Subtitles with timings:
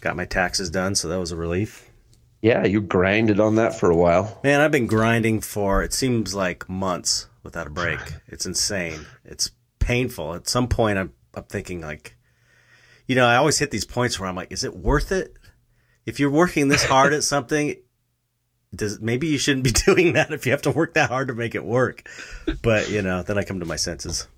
[0.00, 1.90] Got my taxes done, so that was a relief.
[2.40, 4.40] Yeah, you grinded on that for a while.
[4.44, 7.98] Man, I've been grinding for it seems like months without a break.
[8.28, 9.06] It's insane.
[9.24, 10.34] It's painful.
[10.34, 12.16] At some point, I'm I'm thinking like,
[13.06, 15.36] you know, I always hit these points where I'm like, is it worth it?
[16.06, 17.74] If you're working this hard at something,
[18.74, 21.34] does maybe you shouldn't be doing that if you have to work that hard to
[21.34, 22.08] make it work.
[22.62, 24.28] But you know, then I come to my senses.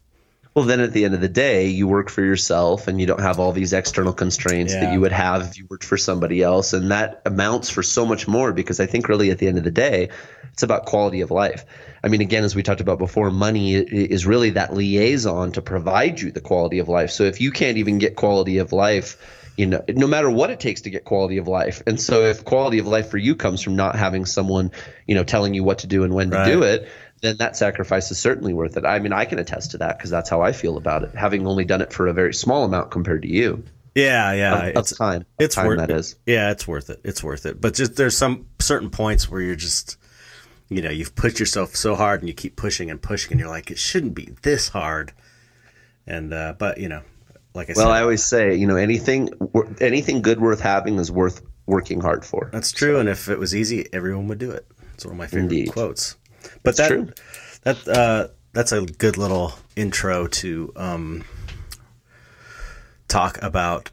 [0.54, 3.20] Well, then at the end of the day, you work for yourself and you don't
[3.20, 4.80] have all these external constraints Yeah.
[4.80, 6.72] that you would have if you worked for somebody else.
[6.72, 9.64] And that amounts for so much more because I think really at the end of
[9.64, 10.08] the day,
[10.52, 11.64] it's about quality of life.
[12.02, 16.20] I mean, again, as we talked about before, money is really that liaison to provide
[16.20, 17.10] you the quality of life.
[17.10, 19.16] So if you can't even get quality of life,
[19.56, 21.82] you know, no matter what it takes to get quality of life.
[21.86, 24.72] And so if quality of life for you comes from not having someone,
[25.06, 26.44] you know, telling you what to do and when Right.
[26.46, 26.88] to do it,
[27.20, 28.84] then that sacrifice is certainly worth it.
[28.84, 31.46] I mean, I can attest to that because that's how I feel about it, having
[31.46, 33.64] only done it for a very small amount compared to you.
[33.94, 34.54] Yeah, yeah.
[34.54, 35.20] of, of it's time.
[35.22, 36.16] Of it's time worth that is.
[36.24, 37.00] Yeah, it's worth it.
[37.04, 37.60] It's worth it.
[37.60, 39.96] But just there's some certain points where you're just
[40.68, 43.48] you know, you've pushed yourself so hard and you keep pushing and pushing and you're
[43.48, 45.12] like, it shouldn't be this hard.
[46.06, 47.02] And uh but you know,
[47.54, 49.30] like I said, Well, said, I always say, you know, anything
[49.80, 52.48] anything good worth having is worth working hard for.
[52.52, 52.98] that's true.
[52.98, 54.66] And if it was easy, everyone would do it.
[54.94, 55.72] It's one of my favorite Indeed.
[55.72, 56.16] quotes.
[56.62, 57.08] But That's that true.
[57.62, 61.24] that uh that's a good little intro to um
[63.08, 63.90] talk about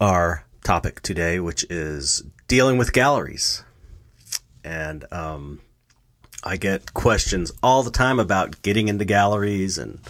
[0.00, 3.62] our topic today, which is dealing with galleries.
[4.64, 5.60] And um,
[6.42, 10.00] I get questions all the time about getting into galleries and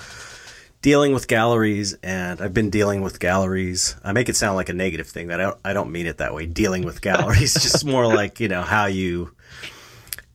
[0.83, 1.95] dealing with galleries.
[2.03, 3.97] And I've been dealing with galleries.
[4.05, 6.19] I make it sound like a negative thing, that I don't, I don't mean it
[6.19, 6.47] that way.
[6.47, 9.35] Dealing with galleries, just more like you know how you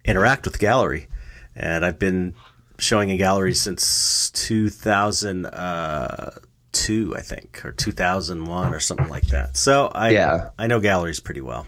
[0.04, 1.08] interact with gallery.
[1.56, 2.34] And I've been
[2.78, 9.56] showing in galleries since 2002, I think, or 2001 or something like that.
[9.58, 10.50] So I Yeah.
[10.60, 11.66] I know galleries pretty well.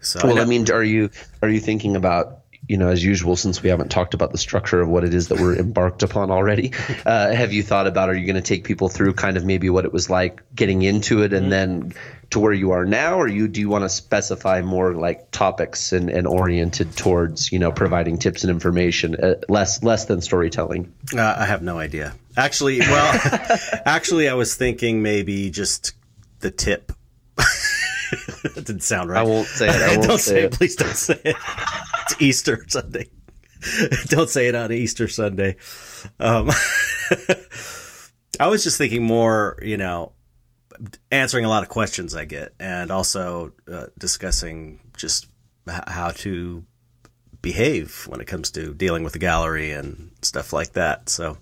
[0.00, 1.10] So Well, know- I mean, are you
[1.42, 2.36] are you thinking about
[2.68, 5.26] you know, as usual, since we haven't talked about the structure of what it is
[5.28, 6.72] that we're embarked upon already,
[7.06, 8.08] uh, have you thought about?
[8.08, 10.82] Are you going to take people through kind of maybe what it was like getting
[10.82, 11.52] into it, and Mm-hmm.
[11.88, 11.92] then
[12.30, 15.92] to where you are now, or you do you want to specify more like topics
[15.92, 20.92] and, and oriented towards you know providing tips and information, uh, less less than storytelling?
[21.14, 22.14] Uh, I have no idea.
[22.36, 23.20] Actually, well,
[23.84, 25.92] actually, I was thinking maybe just
[26.40, 26.92] the tip.
[27.36, 29.20] that didn't sound right.
[29.20, 29.74] I won't say it.
[29.74, 30.44] I won't don't say say it.
[30.44, 30.52] it.
[30.52, 31.36] Please don't say it.
[32.02, 33.08] It's Easter Sunday.
[34.06, 35.56] don't say it on Easter Sunday.
[36.18, 36.50] Um,
[38.38, 40.12] I was just thinking more, you know,
[41.10, 45.26] answering a lot of questions I get, and also uh, discussing just
[45.68, 46.64] h- how to
[47.42, 51.08] behave when it comes to dealing with the gallery and stuff like that.
[51.08, 51.38] So.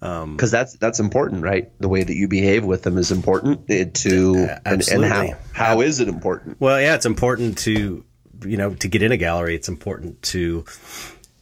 [0.00, 1.70] because that's that's important, right?
[1.80, 5.08] The way that you behave with them is important uh, to and, and absolutely.
[5.08, 6.60] how how is it important?
[6.60, 8.04] Well, yeah, it's important to,
[8.44, 9.54] you know, to get in a gallery.
[9.54, 10.64] It's important to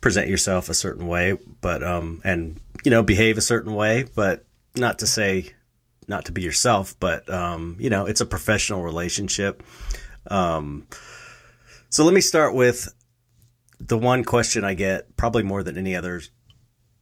[0.00, 4.44] present yourself a certain way, but um, and you know, behave a certain way, but
[4.74, 5.52] not to say
[6.10, 9.62] not to be yourself, but um, you know, it's a professional relationship.
[10.26, 10.86] Um,
[11.88, 12.92] so let me start with
[13.78, 16.30] the one question I get probably more than any others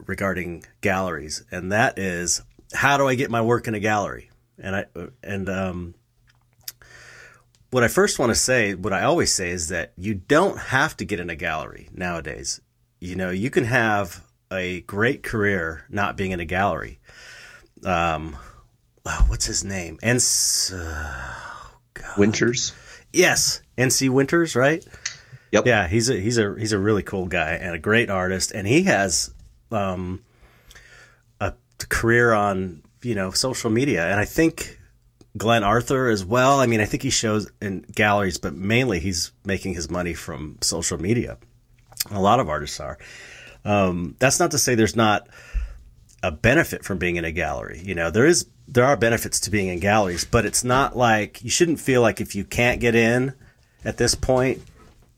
[0.06, 2.42] regarding galleries, and that is,
[2.72, 4.30] how do I get my work in a gallery?
[4.58, 4.84] And I
[5.24, 5.94] and um,
[7.70, 10.96] what I first want to say, what I always say is that you don't have
[10.98, 12.60] to get in a gallery nowadays.
[13.00, 16.98] You know, you can have a great career not being in a gallery.
[17.84, 18.36] Um,
[19.28, 19.98] what's his name?
[20.02, 20.20] And
[22.16, 22.72] Winters.
[23.12, 24.84] yes, NC Winters, right?
[25.52, 25.66] Yep.
[25.66, 28.66] Yeah, he's a he's a he's a really cool guy and a great artist, and
[28.66, 29.32] he has
[29.70, 30.22] um,
[31.40, 31.54] a
[31.88, 34.78] career on you know social media, and I think
[35.36, 36.60] Glenn Arthur as well.
[36.60, 40.58] I mean, I think he shows in galleries, but mainly he's making his money from
[40.60, 41.38] social media.
[42.10, 42.98] A lot of artists are.
[43.64, 45.28] Um, that's not to say there's not
[46.22, 47.80] a benefit from being in a gallery.
[47.82, 51.42] You know, there is there are benefits to being in galleries, but it's not like
[51.42, 53.32] you shouldn't feel like if you can't get in
[53.84, 54.60] at this point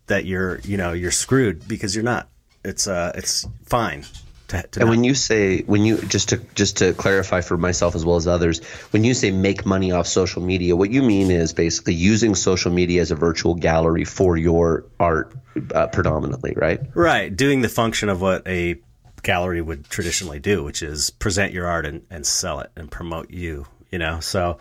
[0.06, 2.28] that you're you know you're screwed because you're not.
[2.64, 4.04] It's uh it's fine
[4.48, 7.56] To, to And not- when you say when you just to just to clarify for
[7.56, 11.02] myself as well as others, when you say make money off social media, what you
[11.02, 15.32] mean is basically using social media as a virtual gallery for your art
[15.74, 16.80] uh, predominantly, right?
[16.94, 18.76] right, doing the function of what a
[19.22, 23.30] gallery would traditionally do, which is present your art and, and sell it and promote
[23.30, 23.66] you.
[23.90, 24.58] You know, so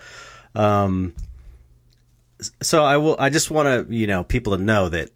[0.55, 1.13] um,
[2.61, 3.15] so I will.
[3.19, 5.11] I just want to you know people to know that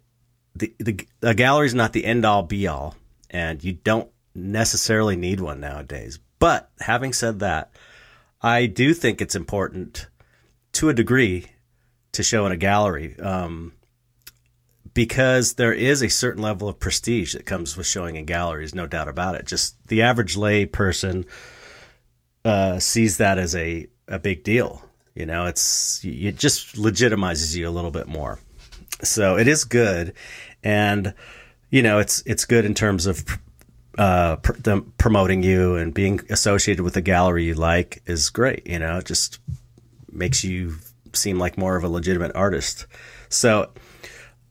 [0.54, 2.94] the the a gallery is not the end all be all,
[3.30, 6.18] and you don't necessarily need one nowadays.
[6.38, 7.72] But having said that,
[8.42, 10.08] I do think it's important
[10.72, 11.46] to a degree
[12.12, 13.72] to show in a gallery um,
[14.94, 18.86] because there is a certain level of prestige that comes with showing in galleries, no
[18.86, 19.46] doubt about it.
[19.46, 21.26] Just the average lay person
[22.44, 24.82] uh, sees that as a, a big deal.
[25.14, 28.38] You know, it's it just legitimizes you a little bit more.
[29.02, 30.14] So it is good,
[30.62, 31.14] and
[31.70, 33.24] you know, it's it's good in terms of
[33.96, 38.66] uh, pr- them promoting you and being associated with a gallery you like is great.
[38.66, 39.38] You know, it just
[40.10, 40.76] makes you
[41.12, 42.86] seem like more of a legitimate artist.
[43.28, 43.70] So,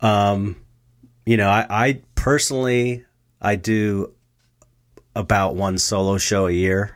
[0.03, 0.57] um,
[1.25, 3.05] you know, I, I personally
[3.41, 4.13] I do
[5.15, 6.95] about one solo show a year,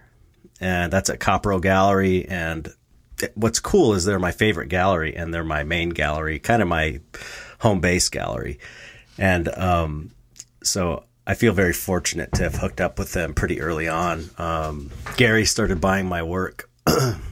[0.59, 2.27] and that's at Copro Gallery.
[2.27, 2.68] And
[3.36, 7.00] what's cool is they're my favorite gallery, and they're my main gallery, kind of my
[7.59, 8.59] home base gallery,
[9.18, 10.12] and um,
[10.62, 14.30] so I feel very fortunate to have hooked up with them pretty early on.
[14.38, 16.69] Um, Gary started buying my work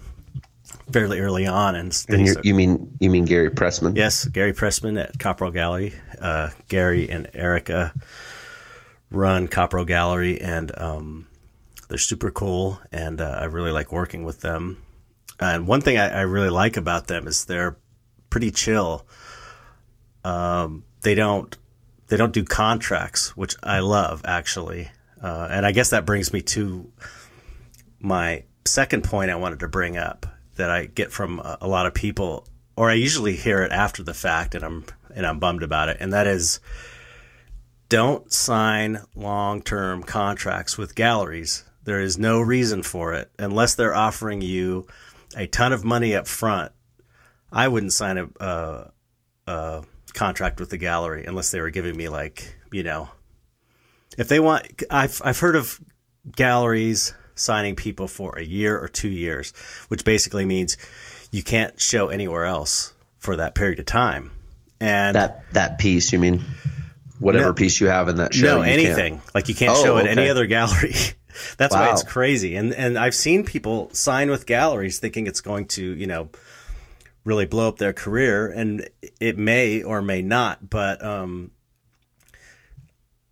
[0.91, 3.95] fairly early on, and, And you mean you mean Gary Pressman?
[3.95, 5.93] Yes, Gary Pressman at Copro Gallery.
[6.19, 7.93] Uh, Gary and Erica
[9.11, 11.27] run Copro Gallery, and um,
[11.89, 14.81] they're super cool, and uh, I really like working with them.
[15.39, 17.77] And one thing I, I really like about them is they're
[18.29, 19.05] pretty chill.
[20.23, 21.55] Um, they don't
[22.07, 24.89] they don't do contracts, which I love actually.
[25.21, 26.91] Uh, and I guess that brings me to
[27.99, 31.85] my second point I wanted to bring up that I get from a, a lot
[31.85, 35.63] of people, or I usually hear it after the fact, and I'm and I'm bummed
[35.63, 35.97] about it.
[35.99, 36.59] And that is,
[37.89, 41.63] don't sign long term contracts with galleries.
[41.83, 44.87] There is no reason for it unless they're offering you
[45.37, 46.71] a ton of money up front.
[47.51, 48.91] I wouldn't sign a, a,
[49.47, 49.83] a
[50.15, 53.09] contract with the gallery unless they were giving me like you know
[54.17, 55.79] if they want I've I've heard of
[56.35, 59.51] galleries signing people for a year or 2 years
[59.89, 60.77] which basically means
[61.31, 64.31] you can't show anywhere else for that period of time
[64.79, 66.43] and That that piece, you mean?
[67.19, 67.53] Whatever No.
[67.53, 68.45] piece you have in that show.
[68.45, 70.93] no you can't- anything like you can't Oh, show it in any other gallery
[71.57, 75.65] that's why it's crazy and and I've seen people sign with galleries thinking it's going
[75.69, 76.29] to you know
[77.25, 78.87] really blow up their career and
[79.19, 81.51] it may or may not but um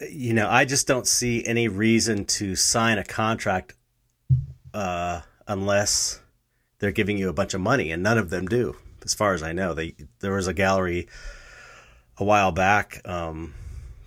[0.10, 3.74] you know I just don't see any reason to sign a contract
[4.74, 6.22] uh unless
[6.80, 9.44] they're giving you a bunch of money and none of them do as far as
[9.44, 11.08] I know they there was a gallery
[12.18, 13.54] a while back um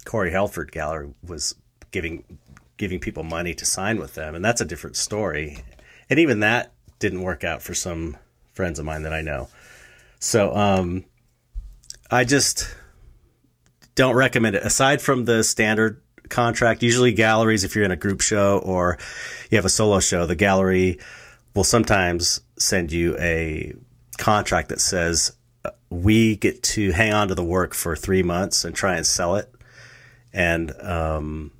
[0.07, 1.55] Corey Helford Gallery was
[1.91, 2.25] giving
[2.79, 5.59] giving people money to sign with them, and that's a different story.
[6.09, 8.17] And even that didn't work out for some
[8.55, 9.49] friends of mine that I know.
[10.19, 11.05] So um,
[12.11, 12.75] I just
[13.95, 14.63] don't recommend it.
[14.63, 18.99] Aside from the standard contract, usually galleries, if you're in a group show or
[19.51, 20.99] you have a solo show, the gallery
[21.55, 23.75] will sometimes send you a
[24.19, 25.33] contract that says
[25.65, 29.07] uh, we get to hang on to the work for three months and try and
[29.07, 29.53] sell it
[30.37, 31.51] and um,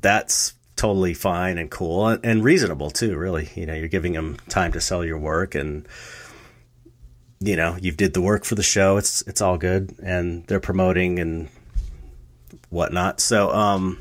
[0.00, 3.16] that's totally fine and cool and, and reasonable too.
[3.16, 5.86] Really, you know, you're giving them time to sell your work, and
[7.38, 8.96] you know, you've did the work for the show.
[8.96, 11.48] It's it's all good, and they're promoting and
[12.68, 13.20] whatnot.
[13.20, 13.98] So, um,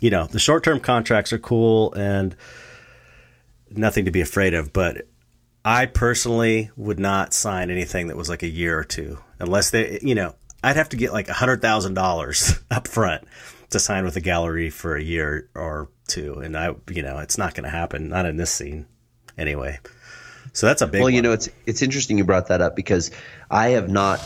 [0.00, 2.36] you know, the short term contracts are cool and
[3.70, 5.06] nothing to be afraid of, but.
[5.64, 9.98] I personally would not sign anything that was like a year or two, unless they,
[10.00, 13.24] you know, I'd have to get like a hundred thousand dollars up front
[13.70, 17.38] to sign with a gallery for a year or two, and I, you know, it's
[17.38, 18.86] not going to happen, not in this scene,
[19.36, 19.78] anyway.
[20.58, 21.00] So that's a big.
[21.00, 21.22] Well, you one.
[21.22, 23.12] know, it's it's interesting you brought that up because
[23.48, 24.20] I have not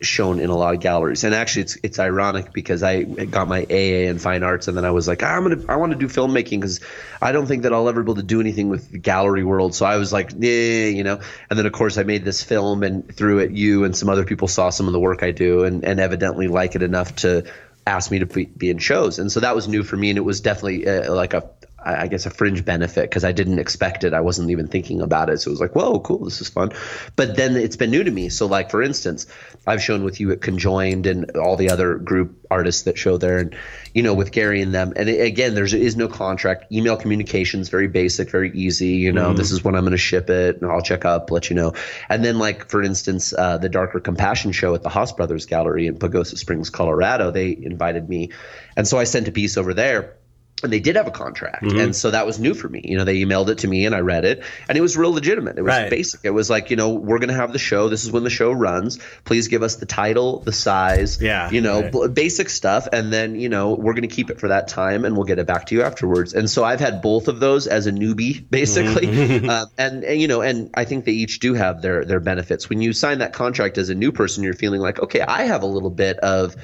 [0.00, 3.62] shown in a lot of galleries, and actually, it's it's ironic because I got my
[3.70, 6.08] AA in fine arts, and then I was like, I'm gonna I want to do
[6.08, 6.80] filmmaking because
[7.22, 9.76] I don't think that I'll ever be able to do anything with the gallery world.
[9.76, 12.82] So I was like, yeah, you know, and then of course I made this film,
[12.82, 15.62] and through it, you and some other people saw some of the work I do,
[15.62, 17.44] and and evidently like it enough to
[17.86, 20.18] ask me to be, be in shows, and so that was new for me, and
[20.18, 21.48] it was definitely uh, like a
[21.86, 24.12] I guess a fringe benefit because I didn't expect it.
[24.12, 25.38] I wasn't even thinking about it.
[25.38, 26.72] So it was like, whoa, cool, this is fun.
[27.14, 28.28] But then it's been new to me.
[28.28, 29.26] So like for instance,
[29.66, 33.38] I've shown with you at Conjoined and all the other group artists that show there,
[33.38, 33.56] and
[33.94, 34.92] you know with Gary and them.
[34.96, 36.72] And again, there is no contract.
[36.72, 38.96] Email communications, very basic, very easy.
[38.96, 39.36] You know, mm-hmm.
[39.36, 41.74] this is when I'm going to ship it, and I'll check up, let you know.
[42.08, 45.86] And then like for instance, uh, the Darker Compassion show at the Haas Brothers Gallery
[45.86, 48.30] in Pagosa Springs, Colorado, they invited me,
[48.76, 50.16] and so I sent a piece over there
[50.62, 51.64] and they did have a contract.
[51.64, 51.78] Mm-hmm.
[51.78, 52.80] and so that was new for me.
[52.84, 55.12] You know they emailed it to me and i read it and it was real
[55.12, 55.58] legitimate.
[55.58, 55.90] It was right.
[55.90, 56.20] basic.
[56.24, 57.88] It was like you know we're going to have the show.
[57.88, 58.98] This is when the show runs.
[59.24, 62.14] Please give us the title the size yeah you know right.
[62.14, 65.16] basic stuff and then you know we're going to keep it for that time and
[65.16, 66.34] we'll get it back to you afterwards.
[66.34, 69.06] And so i've had both of those as a newbie basically.
[69.06, 69.48] Mm-hmm.
[69.48, 72.68] uh, and, and you know and i think they each do have their their benefits.
[72.68, 75.62] When you sign that contract as a new person you're feeling like okay i have
[75.62, 76.56] a little bit of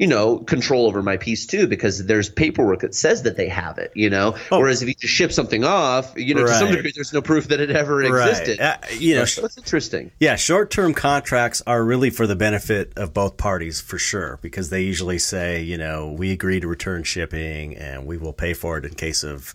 [0.00, 3.76] you know, control over my piece too, because there's paperwork that says that they have
[3.76, 4.34] it, you know.
[4.50, 4.58] Oh.
[4.58, 6.48] Whereas if you just ship something off, you know, right.
[6.48, 8.58] to some degree, there's no proof that it ever existed.
[8.58, 8.82] Right.
[8.82, 10.10] Uh, you know, so it's interesting.
[10.18, 14.80] Yeah, short-term contracts are really for the benefit of both parties for sure, because they
[14.84, 18.86] usually say, you know, we agree to return shipping and we will pay for it
[18.86, 19.54] in case of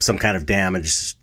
[0.00, 1.14] some kind of damage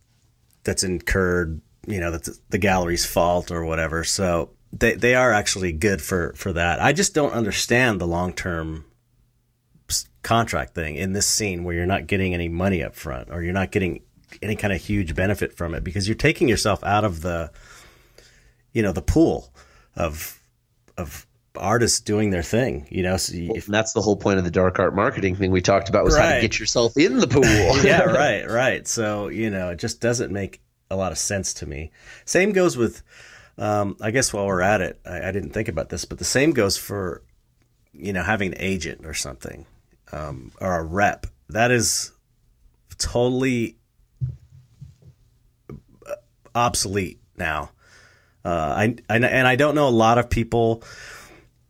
[0.63, 4.05] that's incurred, you know, that's the gallery's fault or whatever.
[4.05, 6.81] So they they are actually good for for that.
[6.81, 8.85] I just don't understand the long term
[10.23, 13.53] contract thing in this scene where you're not getting any money up front or you're
[13.53, 14.01] not getting
[14.41, 17.51] any kind of huge benefit from it because you're taking yourself out of the
[18.71, 19.53] you know the pool
[19.95, 20.41] of
[20.97, 24.49] of artists doing their thing you know so if, that's the whole point of the
[24.49, 26.25] dark art marketing thing we talked about was right.
[26.25, 27.43] how to get yourself in the pool
[27.83, 31.67] yeah right right so you know it just doesn't make a lot of sense to
[31.67, 31.91] me
[32.25, 33.03] same goes with
[33.57, 36.25] um, I guess while we're at it, I, I, didn't think about this, but the
[36.25, 37.21] same goes for,
[37.91, 39.65] you know, having an agent or something,
[40.11, 41.27] um, or a rep.
[41.49, 42.11] That is
[42.97, 43.77] totally
[46.55, 47.71] obsolete now.
[48.45, 50.83] Uh, I, I and I don't know a lot of people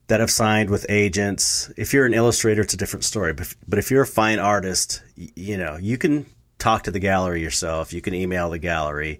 [0.08, 1.72] that have signed with agents.
[1.78, 3.34] If you're an illustrator, it's a different story.
[3.34, 6.26] But, but if you're a fine artist, you, you know you can
[6.58, 7.94] talk to the gallery yourself.
[7.94, 9.20] You can email the gallery,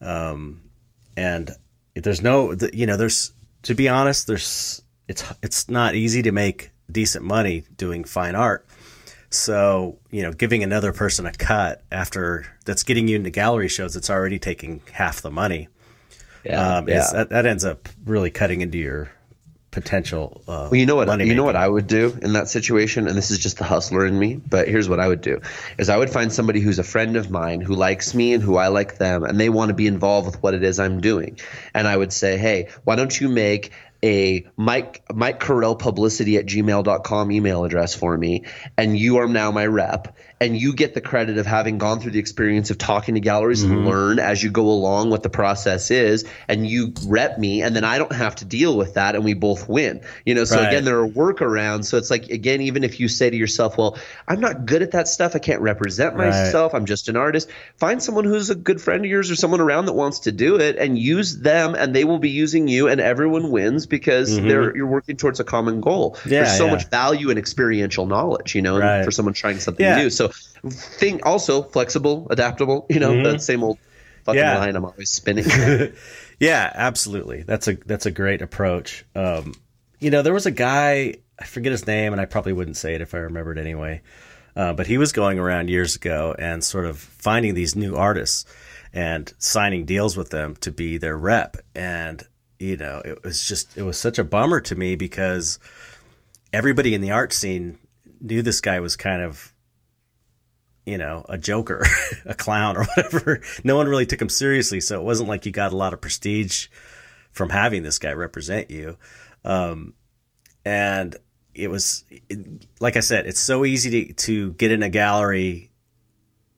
[0.00, 0.62] um,
[1.16, 1.50] and
[1.94, 3.32] there's no you know there's
[3.62, 8.66] to be honest there's it's it's not easy to make decent money doing fine art
[9.30, 13.96] so you know giving another person a cut after that's getting you into gallery shows
[13.96, 15.68] it's already taking half the money
[16.44, 17.06] yeah, um, yeah.
[17.12, 19.10] That, that ends up really cutting into your
[19.70, 20.42] potential.
[20.48, 21.08] Uh, well, you know what?
[21.08, 21.36] You making.
[21.36, 24.18] know what I would do in that situation, and this is just the hustler in
[24.18, 24.34] me.
[24.34, 25.40] But here's what I would do:
[25.78, 28.56] is I would find somebody who's a friend of mine who likes me and who
[28.56, 31.38] I like them, and they want to be involved with what it is I'm doing.
[31.74, 33.72] And I would say, hey, why don't you make
[34.02, 38.44] a Mike Mike Correll publicity at gmail.com email address for me,
[38.76, 42.12] and you are now my rep and you get the credit of having gone through
[42.12, 43.76] the experience of talking to galleries mm-hmm.
[43.76, 47.76] and learn as you go along what the process is and you rep me and
[47.76, 50.00] then I don't have to deal with that and we both win.
[50.24, 50.68] You know, so right.
[50.68, 51.84] again there are workarounds.
[51.84, 54.92] So it's like again even if you say to yourself, "Well, I'm not good at
[54.92, 55.36] that stuff.
[55.36, 56.72] I can't represent myself.
[56.72, 56.78] Right.
[56.78, 59.86] I'm just an artist." Find someone who's a good friend of yours or someone around
[59.86, 63.00] that wants to do it and use them and they will be using you and
[63.00, 64.48] everyone wins because mm-hmm.
[64.48, 66.16] they're you're working towards a common goal.
[66.24, 66.72] Yeah, There's so yeah.
[66.72, 69.04] much value in experiential knowledge, you know, right.
[69.04, 69.98] for someone trying something yeah.
[69.98, 70.08] new.
[70.08, 70.29] So
[70.68, 72.86] Think also flexible, adaptable.
[72.88, 73.24] You know, mm-hmm.
[73.24, 73.78] that same old
[74.24, 74.58] fucking yeah.
[74.58, 75.46] line I'm always spinning.
[76.40, 77.42] yeah, absolutely.
[77.42, 79.04] That's a that's a great approach.
[79.14, 79.54] Um,
[79.98, 82.94] you know, there was a guy I forget his name, and I probably wouldn't say
[82.94, 84.02] it if I remembered anyway.
[84.56, 88.44] Uh, but he was going around years ago and sort of finding these new artists
[88.92, 91.56] and signing deals with them to be their rep.
[91.74, 92.22] And
[92.58, 95.58] you know, it was just it was such a bummer to me because
[96.52, 97.78] everybody in the art scene
[98.20, 99.54] knew this guy was kind of
[100.86, 101.84] you know, a joker,
[102.24, 103.40] a clown, or whatever.
[103.64, 106.00] No one really took him seriously, so it wasn't like you got a lot of
[106.00, 106.68] prestige
[107.32, 108.96] from having this guy represent you.
[109.44, 109.94] Um,
[110.64, 111.16] and
[111.54, 112.04] it was,
[112.80, 115.70] like I said, it's so easy to, to get in a gallery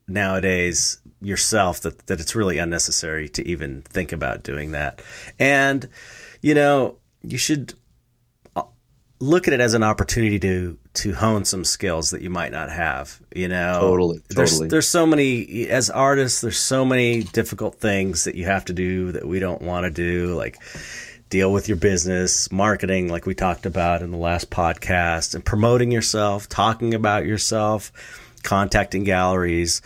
[0.07, 5.01] nowadays yourself that, that it's really unnecessary to even think about doing that.
[5.39, 5.87] And,
[6.41, 7.73] you know, you should
[9.19, 12.69] look at it as an opportunity to to hone some skills that you might not
[12.69, 13.19] have.
[13.35, 14.35] You know, totally, totally.
[14.35, 16.41] There's, there's so many as artists.
[16.41, 19.89] There's so many difficult things that you have to do that we don't want to
[19.89, 20.57] do, like
[21.29, 25.91] deal with your business, marketing, like we talked about in the last podcast, and promoting
[25.91, 27.91] yourself, talking about yourself,
[28.43, 29.81] contacting galleries.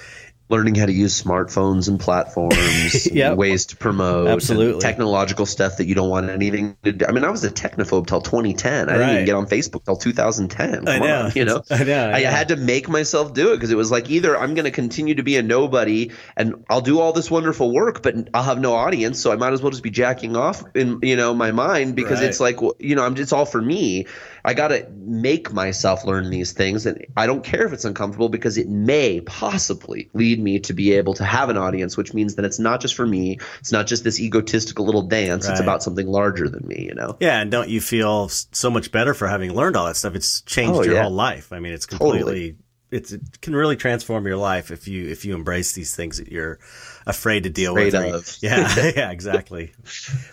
[0.49, 3.37] Learning how to use smartphones and platforms, Yep.
[3.37, 4.79] ways to promote, Absolutely.
[4.81, 7.05] technological stuff that you don't want anything to do.
[7.05, 8.87] I mean, I was a technophobe till 2010.
[8.89, 10.85] I didn't even get on Facebook till 2010.
[10.85, 11.25] Come I know.
[11.25, 12.31] on, you know, I know, I yeah.
[12.31, 15.15] had to make myself do it because it was like either I'm going to continue
[15.15, 18.73] to be a nobody and I'll do all this wonderful work, but I'll have no
[18.73, 21.95] audience, so I might as well just be jacking off in you know my mind
[21.95, 22.29] because Right.
[22.29, 24.07] it's like you know I'm it's all for me.
[24.47, 28.29] I got to make myself learn these things, and I don't care if it's uncomfortable
[28.29, 32.35] because it may possibly lead me to be able to have an audience, which means
[32.35, 33.39] that it's not just for me.
[33.59, 35.49] It's not just this egotistical little dance.
[35.49, 36.85] It's about something larger than me.
[36.87, 37.17] You know.
[37.19, 40.15] Yeah, and don't you feel so much better for having learned all that stuff?
[40.15, 41.03] It's changed Oh, your yeah.
[41.03, 41.51] whole life.
[41.51, 42.19] I mean, it's Totally.
[42.19, 42.55] completely.
[42.89, 46.31] It's, it can really transform your life if you if you embrace these things that
[46.31, 46.57] you're
[47.05, 47.93] afraid to deal with.
[47.93, 48.37] Afraid of.
[48.41, 49.73] Yeah, yeah, exactly.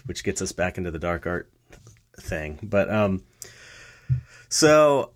[0.07, 1.51] Which gets us back into the dark art
[2.21, 2.61] thing.
[2.63, 3.25] But um,
[4.55, 5.11] so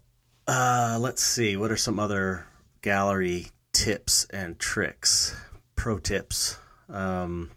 [0.48, 1.56] uh, let's see.
[1.56, 2.44] What are some other
[2.82, 5.36] gallery tips and tricks?
[5.76, 6.58] Pro tips.
[6.88, 7.52] Um,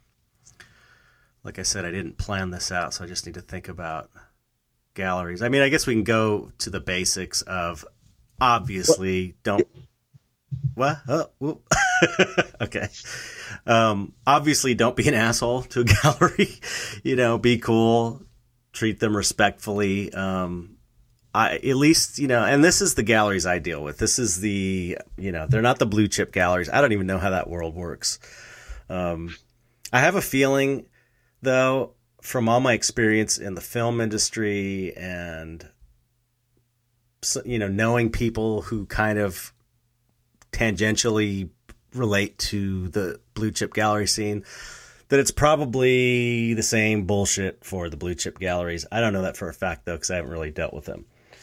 [1.44, 4.12] like I said, I didn't plan this out, so I just need to think about
[4.94, 5.42] galleries.
[5.42, 7.84] I mean, I guess we can go to the basics of
[8.40, 9.68] obviously don't.
[10.76, 11.00] What?
[11.08, 11.62] Oh,
[12.62, 12.90] okay.
[13.66, 16.60] Um, obviously, don't be an asshole to a gallery.
[17.02, 18.22] you know, be cool,
[18.72, 20.14] treat them respectfully.
[20.14, 20.78] Um,
[21.34, 23.98] I at least you know, and this is the galleries I deal with.
[23.98, 26.70] This is the you know, they're not the blue chip galleries.
[26.70, 28.20] I don't even know how that world works.
[28.90, 29.36] Um,
[29.94, 30.86] I have a feeling,
[31.42, 35.68] though, from all my experience in the film industry and
[37.46, 39.54] you know, knowing people who kind of
[40.52, 41.50] tangentially
[41.94, 44.44] relate to the blue chip gallery scene,
[45.10, 48.86] that it's probably the same bullshit for the blue chip galleries.
[48.92, 51.06] I don't know that for a fact though, because I haven't really dealt with them.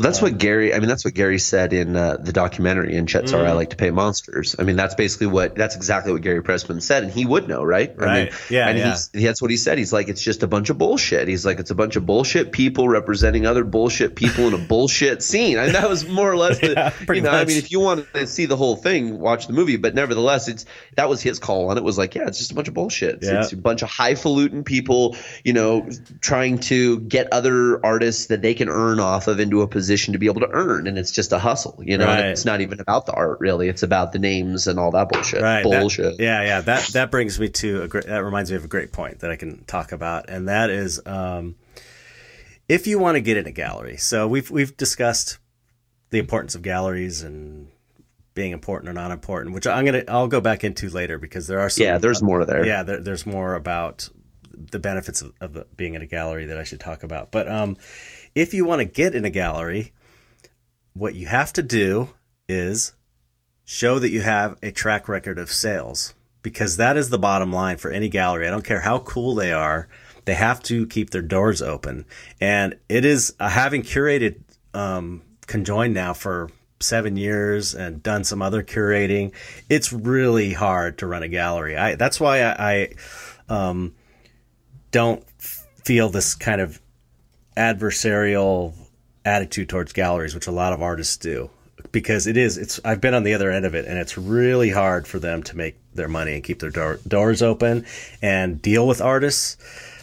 [0.00, 0.74] Well, that's what Gary.
[0.74, 3.28] I mean, that's what Gary said in uh, the documentary in Chet Mm.
[3.28, 4.56] Sorry, I Like to Pay Monsters.
[4.58, 5.54] I mean, that's basically what.
[5.54, 7.94] That's exactly what Gary Pressman said, and he would know, right?
[8.00, 8.90] I mean, Yeah, And yeah.
[8.90, 9.76] he's, that's what he said.
[9.76, 11.28] He's like, it's just a bunch of bullshit.
[11.28, 15.22] He's like, it's a bunch of bullshit people representing other bullshit people in a bullshit
[15.22, 15.58] scene.
[15.58, 16.58] I And that was more or less.
[16.58, 19.18] The, Yeah, pretty you know, I mean, if you want to see the whole thing,
[19.18, 19.76] watch the movie.
[19.76, 20.64] But nevertheless, it's
[20.96, 21.84] that was his call on it.
[21.84, 23.16] Was like, yeah, it's just a bunch of bullshit.
[23.16, 23.40] It's, Yeah.
[23.42, 25.88] it's a bunch of highfalutin people, you know,
[26.20, 30.18] trying to get other artists that they can earn off of into a position to
[30.18, 32.06] be able to earn, and it's just a hustle, you know.
[32.06, 32.26] Right.
[32.26, 33.68] it's not even about the art, really.
[33.68, 35.42] It's about the names and all that bullshit.
[35.42, 35.62] Right.
[35.62, 36.20] that- Bullshit.
[36.20, 36.60] yeah, yeah.
[36.60, 38.06] That that brings me to a great.
[38.06, 41.00] That reminds me of a great point that I can talk about, and that is,
[41.06, 41.56] um,
[42.68, 43.96] if you want to get in a gallery.
[43.96, 45.38] So we've we've discussed
[46.10, 47.68] the importance of galleries and
[48.34, 51.60] being important or not important, which I'm gonna I'll go back into later because there
[51.60, 51.84] are some.
[51.84, 52.64] Yeah, there's more there.
[52.64, 54.08] Yeah, there, there's more about
[54.52, 57.30] the benefits of, of being in a gallery that I should talk about.
[57.30, 57.76] But um,
[58.34, 59.92] if you want to get in a gallery,
[60.94, 62.10] what you have to do
[62.48, 62.94] is
[63.64, 67.76] show that you have a track record of sales because that is the bottom line
[67.76, 68.46] for any gallery.
[68.46, 69.88] I don't care how cool they are,
[70.24, 72.04] they have to keep their doors open.
[72.40, 74.40] And it is uh, having curated
[74.74, 79.32] um, conjoined now for seven years and done some other curating.
[79.68, 81.76] It's really hard to run a gallery.
[81.76, 82.88] I that's why I, I
[83.48, 83.94] um,
[84.90, 85.24] don't
[85.84, 86.79] feel this kind of
[87.60, 88.72] adversarial
[89.24, 91.50] attitude towards galleries, which a lot of artists do,
[91.92, 92.56] because it is.
[92.56, 95.42] It's I've been on the other end of it, and it's really hard for them
[95.44, 97.84] to make their money and keep their door, doors open
[98.22, 99.56] and deal with artists.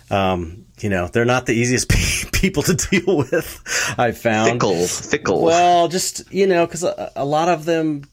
[0.10, 3.62] Um, you know, they're not the easiest pe- people to deal with.
[3.98, 5.41] I've found Fickle, fickle.
[5.43, 8.04] well, just you know, because a, a lot of them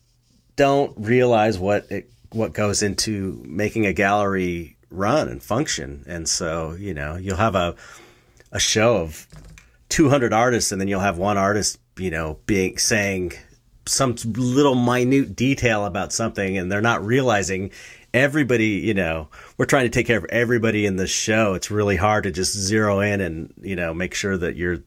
[0.57, 6.73] don't realize what it what goes into making a gallery run and function, and so
[6.79, 7.75] you know, you'll have a
[8.55, 9.27] a show of
[9.91, 13.33] 200 artists, and then you'll have one artist, you know, being saying
[13.87, 17.71] some little minute detail about something, and they're not realizing
[18.15, 18.81] everybody.
[18.85, 21.55] You know, we're trying to take care of everybody in the show.
[21.55, 24.79] It's really hard to just zero in and you know make sure that your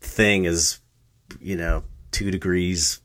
[0.00, 0.78] thing is,
[1.40, 3.00] you know, two degrees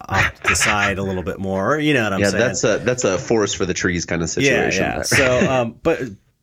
[0.00, 1.78] off the side a little bit more.
[1.78, 2.40] You know what I'm yeah, saying?
[2.40, 4.84] Yeah, that's a that's a forest for the trees kind of situation.
[4.84, 5.02] Yeah, yeah.
[5.02, 6.00] so, um, but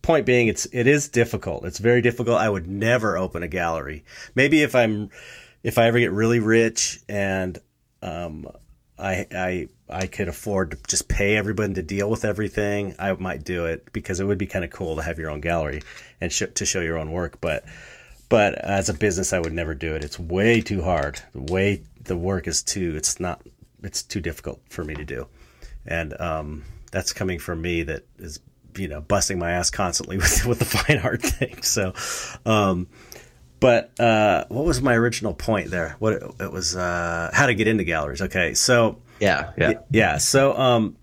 [0.10, 1.66] point being, it's it is difficult.
[1.66, 2.40] It's very difficult.
[2.40, 4.04] I would never open a gallery.
[4.34, 5.12] Maybe if I'm
[5.62, 7.60] if I ever get really rich and
[8.02, 8.48] um,
[8.98, 13.44] I I I could afford to just pay everybody to deal with everything, I might
[13.44, 15.84] do it because it would be kind of cool to have your own gallery
[16.20, 17.40] and sh- to show your own work.
[17.40, 17.66] But
[18.30, 20.04] but as a business, I would never do it.
[20.04, 21.22] It's way too hard.
[21.36, 22.96] The way the work is too.
[22.96, 23.44] It's not.
[23.84, 25.28] It's too difficult for me to do,
[25.86, 28.40] and um, that's coming from me that is
[28.78, 31.62] you know busting my ass constantly with with the fine art thing.
[31.62, 31.94] So,
[32.46, 32.88] um,
[33.60, 35.96] but uh, what was my original point there?
[36.00, 38.22] What it, it was uh, how to get into galleries.
[38.22, 39.74] Okay, so yeah, yeah.
[39.92, 40.18] yeah.
[40.18, 40.98] So, um,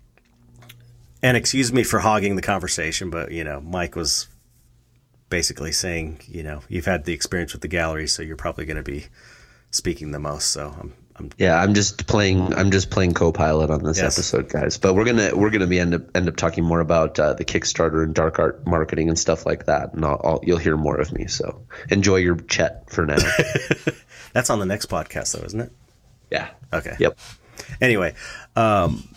[1.21, 4.27] and excuse me for hogging the conversation, but you know, Mike was
[5.29, 8.77] basically saying, you know, you've had the experience with the gallery, so you're probably going
[8.77, 9.05] to be
[9.71, 10.51] speaking the most.
[10.51, 12.53] So I'm, I'm yeah, I'm just playing.
[12.53, 14.17] I'm just playing co-pilot on this Yes.
[14.17, 14.77] episode, guys.
[14.77, 17.43] But we're gonna we're gonna be end up end up talking more about uh, the
[17.45, 19.93] Kickstarter and dark art marketing and stuff like that.
[19.93, 21.27] And I'll, I'll, you'll hear more of me.
[21.27, 23.17] So enjoy your chat for now.
[24.33, 25.71] that's on the next podcast, though, isn't it?
[26.29, 26.49] yeah.
[26.71, 26.95] Okay.
[26.99, 27.17] Yep.
[27.81, 28.13] Anyway,
[28.55, 29.07] um,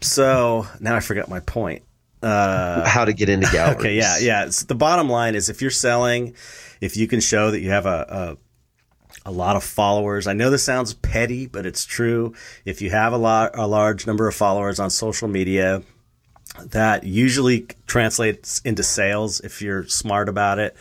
[0.00, 1.82] so now I forgot my point.
[2.22, 3.76] How to get into galleries?
[3.80, 4.44] Okay, yeah, yeah.
[4.46, 6.34] It's, the bottom line is if you're selling,
[6.80, 8.36] if you can show that you have a, a
[9.26, 10.26] a lot of followers.
[10.26, 12.34] I know this sounds petty, but it's true.
[12.64, 15.82] If you have a lot a large number of followers on social media,
[16.64, 20.76] that usually translates into sales if you're smart about it.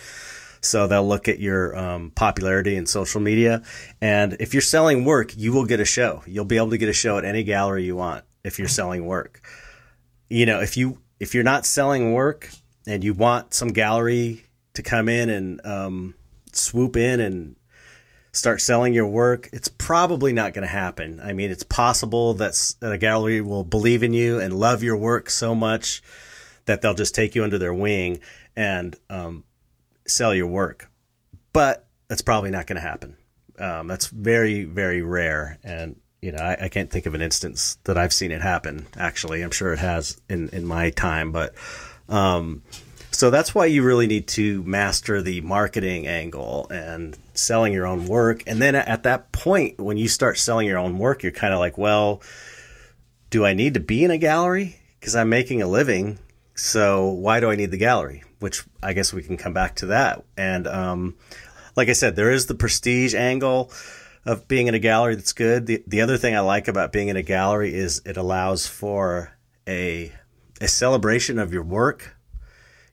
[0.61, 3.61] So they'll look at your um, popularity in social media,
[4.01, 6.23] and if you're selling work, you will get a show.
[6.25, 9.05] You'll be able to get a show at any gallery you want if you're selling
[9.05, 9.41] work
[10.29, 12.49] you know, if you if you're not selling work
[12.87, 16.15] and you want some gallery to come in and um,
[16.51, 17.55] swoop in and
[18.35, 21.19] start selling your work, it's probably not going to happen.
[21.23, 25.29] I mean, it's possible that a gallery will believe in you and love your work
[25.29, 26.03] so much
[26.65, 28.19] that they'll just take you under their wing
[28.55, 29.43] and um,
[30.05, 30.89] sell your work.
[31.53, 33.17] But that's probably not going to happen.
[33.57, 35.57] Um, that's very, very rare.
[35.63, 38.85] And, you know, I, I can't think of an instance that I've seen it happen,
[38.97, 39.41] actually.
[39.41, 41.31] I'm sure it has in, in my time.
[41.31, 41.55] But
[42.09, 42.63] um,
[43.15, 48.07] so that's why you really need to master the marketing angle and selling your own
[48.07, 48.43] work.
[48.45, 51.59] And then at that point, when you start selling your own work, you're kind of
[51.59, 52.21] like, well,
[53.29, 54.81] do I need to be in a gallery?
[54.99, 56.19] Because I'm making a living.
[56.55, 58.23] So why do I need the gallery?
[58.39, 60.25] Which I guess we can come back to that.
[60.35, 61.15] And um,
[61.77, 63.71] like I said, there is the prestige angle
[64.25, 65.67] of being in a gallery that's good.
[65.67, 69.31] The, the other thing I like about being in a gallery is it allows for
[69.65, 70.11] a
[70.61, 72.14] a celebration of your work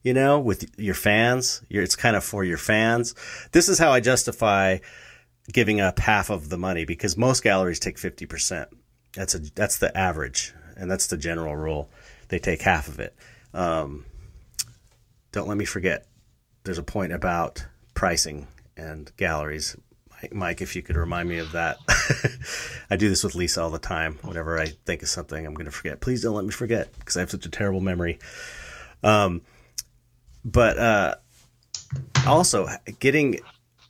[0.03, 1.63] you know, with your fans.
[1.69, 3.15] Your, it's kind of for your fans.
[3.53, 4.79] This is how I justify
[5.53, 8.67] giving up half of the money because most galleries take 50%.
[9.15, 11.91] That's a that's the average and that's the general rule.
[12.29, 13.15] They take half of it.
[13.53, 14.07] Um,
[15.33, 16.07] don't let me forget.
[16.65, 19.77] There's a point about pricing and galleries.
[20.11, 21.77] Mike- Mike, if you could remind me of that.
[22.91, 24.19] I do this with Lisa all the time.
[24.23, 26.01] Whenever I think of something, I'm going to forget.
[26.01, 28.19] Please don't let me forget because I have such a terrible memory
[30.45, 31.15] but uh,
[32.27, 33.41] also getting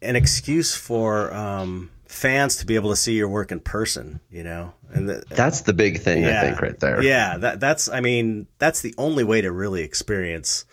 [0.00, 4.42] an excuse for um, fans to be able to see your work in person, you
[4.42, 7.02] know, and the, That's the big thing, I think, right there.
[7.02, 10.64] Yeah, that that's I mean that's the only way to really experience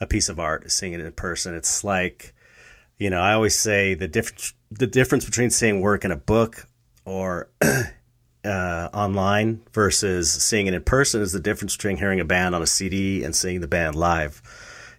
[0.00, 1.54] a piece of art is seeing it in person.
[1.54, 2.34] It's like,
[2.98, 6.66] you know, I always say the difference the difference between seeing work in a book
[7.04, 7.50] or
[8.44, 12.62] uh, online versus seeing it in person is the difference between hearing a band on
[12.62, 14.42] a CD and seeing the band live.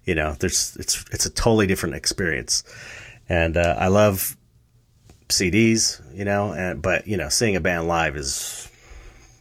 [0.05, 2.63] You know, there's it's it's a totally different experience,
[3.27, 4.37] and uh, I love
[5.29, 6.01] CDs.
[6.15, 8.69] You know, and but you know, seeing a band live is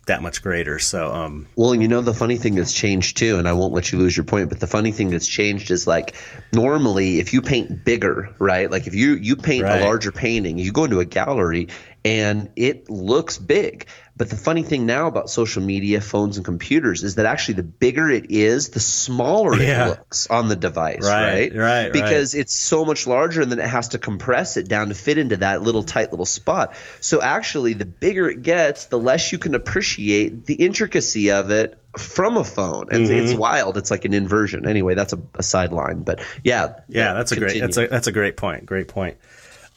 [0.07, 0.79] that much greater.
[0.79, 3.91] So, um, Well, you know the funny thing that's changed too, and I won't let
[3.91, 6.15] you lose your point, but the funny thing that's changed is like
[6.53, 8.71] normally if you paint bigger, right?
[8.71, 9.81] Like if you you paint Right.
[9.81, 11.69] a larger painting, you go into a gallery
[12.05, 13.87] and it looks big.
[14.17, 17.63] But the funny thing now about social media, phones and computers is that actually the
[17.65, 19.87] bigger it is, the smaller Yeah.
[19.87, 21.55] it looks on the device, Right, right?
[21.57, 21.93] right, right.
[21.93, 25.19] Because it's so much larger and then it has to compress it down to fit
[25.19, 26.75] into that little tight little spot.
[27.01, 31.77] So actually the bigger it gets, the less you can appreciate the intricacy of it
[31.99, 32.89] from a phone.
[32.93, 33.25] And Mm-hmm.
[33.27, 33.77] it's wild.
[33.79, 34.69] It's like an inversion.
[34.69, 36.03] Anyway, that's a, a sideline.
[36.05, 36.75] But yeah.
[36.89, 37.67] yeah, that's a great continue.
[37.67, 38.65] that's a that's a great point.
[38.67, 39.17] Great point.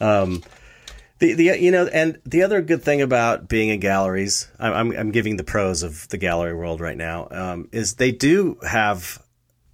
[0.00, 0.42] Um,
[1.18, 4.98] the the you know, and the other good thing about being in galleries, I'm I'm,
[4.98, 9.22] I'm giving the pros of the gallery world right now, um, is they do have,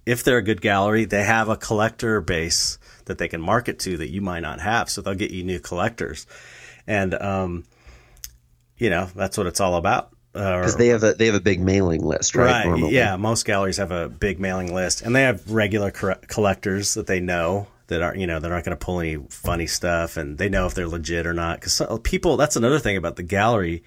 [0.05, 3.97] if they're a good gallery, they have a collector base that they can market to
[3.97, 6.25] that you might not have, so they'll get you new collectors,
[6.87, 7.65] and um,
[8.77, 10.09] you know that's what it's all about.
[10.33, 12.67] Uh, because they have a they have a big mailing list, right?
[12.67, 12.91] Right.
[12.91, 13.15] Yeah.
[13.15, 17.67] Most galleries have a big mailing list, and they have regular collectors that they know
[17.87, 20.65] that are you know they're not going to pull any funny stuff, and they know
[20.65, 21.59] if they're legit or not.
[21.59, 23.83] Because people, that's another thing about the gallery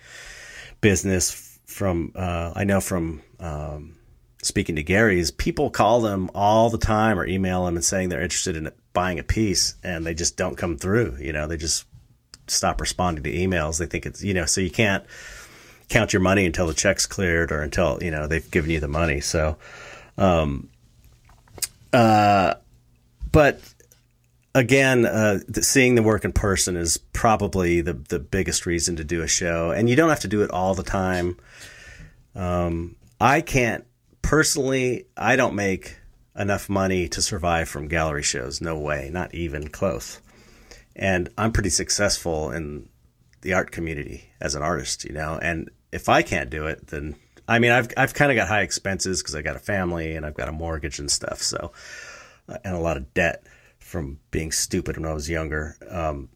[0.81, 1.45] business.
[1.67, 3.97] From uh, I know from um,
[4.43, 8.09] speaking to Gary is people call them all the time or email them and saying
[8.09, 11.17] they're interested in buying a piece, and they just don't come through.
[11.21, 11.85] You know, they just
[12.47, 13.79] stop responding to emails.
[13.79, 15.05] They think it's you know, so you can't
[15.89, 18.89] count your money until the check's cleared or until you know they've given you the
[18.89, 19.21] money.
[19.21, 19.57] So,
[20.17, 20.69] um,
[21.93, 22.55] uh,
[23.33, 23.61] but
[24.55, 29.23] again, uh, seeing the work in person is probably the the biggest reason to do
[29.23, 31.37] a show, and you don't have to do it all the time.
[32.35, 33.85] Um, I can't
[34.23, 35.97] personally, I don't make
[36.37, 38.61] enough money to survive from gallery shows.
[38.61, 40.21] No way, not even close.
[40.95, 42.89] And I'm pretty successful in
[43.41, 45.39] the art community as an artist, you know.
[45.41, 47.17] And if I can't do it, then
[47.49, 50.27] I mean, I've I've kind of got high expenses because I got a family and
[50.27, 51.73] I've got a mortgage and stuff, so
[52.49, 53.45] uh, and a lot of debt
[53.89, 56.29] from being stupid when I was younger, um,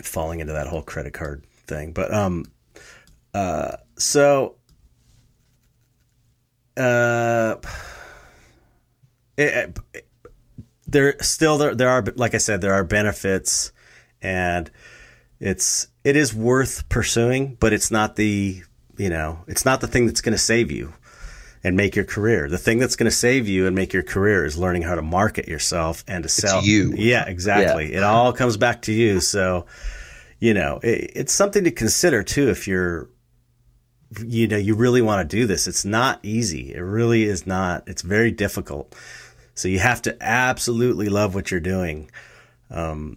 [0.00, 1.92] falling into that whole credit card thing.
[1.92, 2.46] But um,
[3.34, 4.56] uh, so
[6.78, 7.56] uh,
[9.36, 10.06] it, it,
[10.86, 13.70] there still there there are like I said there are benefits,
[14.22, 14.70] and
[15.40, 18.62] it's it is worth pursuing, but it's not the
[18.96, 20.94] you know it's not the thing that's going to save you
[21.64, 22.48] and make your career.
[22.48, 25.02] The thing that's going to save you and make your career is learning how to
[25.02, 26.58] market yourself and to sell.
[26.58, 26.92] It's you.
[26.96, 27.92] Yeah, exactly.
[27.92, 27.98] Yeah.
[27.98, 29.20] It all comes back to you.
[29.20, 29.66] So,
[30.40, 33.08] you know, it, it's something to consider too if you're
[34.26, 37.82] you know you really want to do this it's not easy it really is not
[37.86, 38.94] it's very difficult
[39.54, 42.10] so you have to absolutely love what you're doing
[42.70, 43.16] um,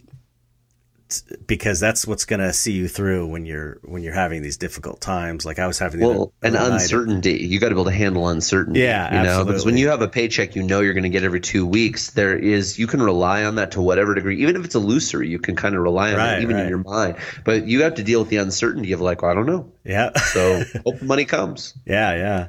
[1.46, 5.02] because that's what's going to see you through when you're when you're having these difficult
[5.02, 5.46] times.
[5.46, 7.46] Like i was having well and uncertainty.
[7.46, 9.38] You got to be able to handle uncertainty yeah you absolutely.
[9.38, 11.66] know because when you have a paycheck you know you're going to get every two
[11.66, 12.12] weeks.
[12.12, 15.40] There is you can rely on that to whatever degree even if it's illusory you
[15.40, 16.64] can kind of rely on right, it even right.
[16.64, 17.18] in your mind.
[17.44, 19.72] But you have to deal with the uncertainty of like well, i don't know.
[19.84, 20.18] Yeah.
[20.18, 21.74] So hope money comes.
[21.86, 22.48] Yeah yeah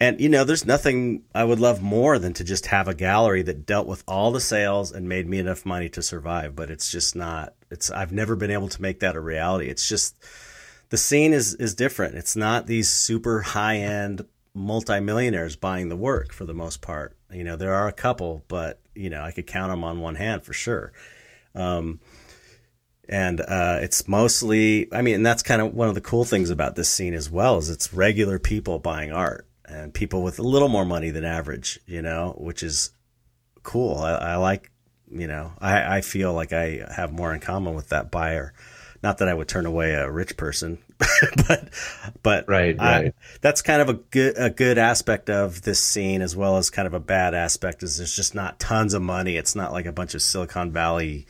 [0.00, 3.42] and you know, there's nothing I would love more than to just have a gallery
[3.42, 6.56] that dealt with all the sales and made me enough money to survive.
[6.56, 7.54] But it's just not.
[7.70, 9.68] It's I've never been able to make that a reality.
[9.68, 10.16] It's just
[10.90, 12.16] the scene is is different.
[12.16, 17.16] It's not these super high end multimillionaires buying the work for the most part.
[17.32, 20.16] You know, there are a couple, but you know, I could count them on one
[20.16, 20.92] hand for sure.
[21.54, 22.00] Um,
[23.08, 26.50] and uh, it's mostly, I mean, and that's kind of one of the cool things
[26.50, 30.42] about this scene as well is it's regular people buying art and people with a
[30.42, 32.90] little more money than average, you know, which is
[33.62, 33.98] cool.
[33.98, 34.70] I, I like,
[35.10, 38.54] you know, I, I feel like I have more in common with that buyer.
[39.02, 40.78] Not that I would turn away a rich person,
[41.46, 41.68] but
[42.22, 43.14] but right, I, right.
[43.42, 46.86] that's kind of a good a good aspect of this scene as well as kind
[46.86, 49.36] of a bad aspect is there's just not tons of money.
[49.36, 51.26] It's not like a bunch of Silicon Valley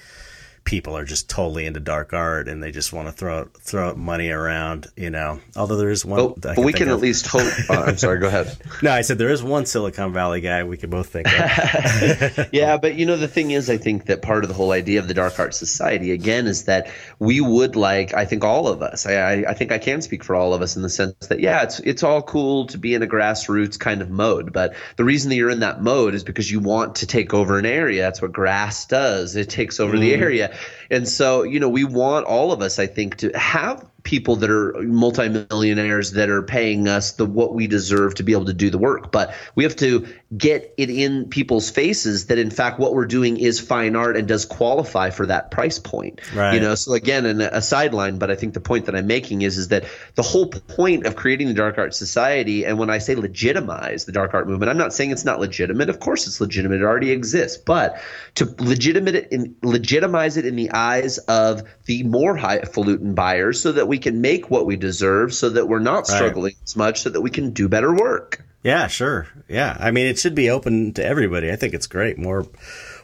[0.64, 4.31] people are just totally into dark art and they just want to throw throw money
[4.31, 5.40] around, you know.
[5.57, 6.94] Although there is one, oh, but we can of.
[6.94, 7.44] at least hope.
[7.68, 8.18] Uh, I'm sorry.
[8.18, 8.57] Go ahead.
[8.83, 12.48] no, I said there is one Silicon Valley guy we could both think of.
[12.53, 14.98] yeah, but you know the thing is, I think that part of the whole idea
[14.98, 18.12] of the Dark Art Society again is that we would like.
[18.12, 19.07] I think all of us.
[19.07, 21.40] I, I, I think I can speak for all of us in the sense that
[21.40, 25.05] yeah, it's it's all cool to be in a grassroots kind of mode, but the
[25.05, 28.03] reason that you're in that mode is because you want to take over an area.
[28.03, 29.37] That's what grass does.
[29.37, 30.00] It takes over mm.
[30.00, 30.53] the area
[30.90, 34.50] and so, you know, we want all of us, I think, to have people that
[34.50, 38.68] are multimillionaires that are paying us the what we deserve to be able to do
[38.70, 39.10] the work.
[39.10, 43.38] But we have to get it in people's faces that in fact what we're doing
[43.38, 46.20] is fine art and does qualify for that price point.
[46.34, 46.54] Right.
[46.54, 49.42] You know, so again, in a sideline, but I think the point that I'm making
[49.42, 49.84] is is that
[50.16, 54.12] the whole point of creating the Dark Art Society, and when I say legitimize the
[54.12, 55.88] dark art movement, I'm not saying it's not legitimate.
[55.88, 56.82] Of course, it's legitimate.
[56.82, 57.98] It already exists, but
[58.34, 63.72] to legitimate it in, legitimize it in the eyes of the more highfalutin buyers, so
[63.72, 66.64] that we we can make what we deserve so that we're not struggling right.
[66.64, 68.44] as much so that we can do better work.
[68.64, 69.28] Yeah, sure.
[69.48, 69.76] Yeah.
[69.78, 71.52] I mean, it should be open to everybody.
[71.52, 72.18] I think it's great.
[72.18, 72.44] More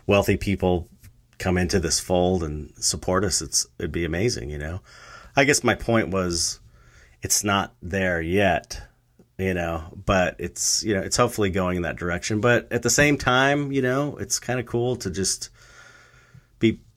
[0.09, 0.89] wealthy people
[1.39, 3.41] come into this fold and support us.
[3.41, 4.81] It's it'd be amazing, you know.
[5.37, 6.59] I guess my point was
[7.23, 8.83] it's not there yet,
[9.39, 12.91] you know, but it's, you know, it's hopefully going in that direction, but at the
[12.91, 15.51] same time, you know, it's kind of cool to just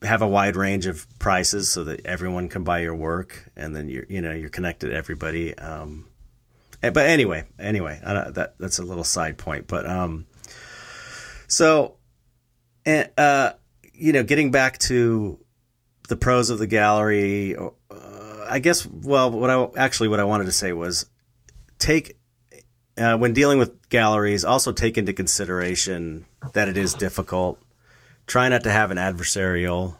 [0.04, 3.88] have a wide range of prices so that everyone can buy your work, and then
[3.88, 5.56] you're you know you're connected to everybody.
[5.56, 6.08] Um,
[6.80, 9.66] but anyway, anyway, that that's a little side point.
[9.66, 10.26] But um,
[11.46, 11.96] so,
[12.84, 13.52] and uh,
[13.92, 15.38] you know, getting back to
[16.08, 17.70] the pros of the gallery, uh,
[18.48, 18.86] I guess.
[18.86, 21.06] Well, what I actually what I wanted to say was
[21.78, 22.18] take
[22.96, 27.60] uh, when dealing with galleries, also take into consideration that it is difficult
[28.26, 29.96] try not to have an adversarial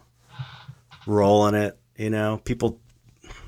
[1.05, 1.77] role in it.
[1.97, 2.79] You know, people,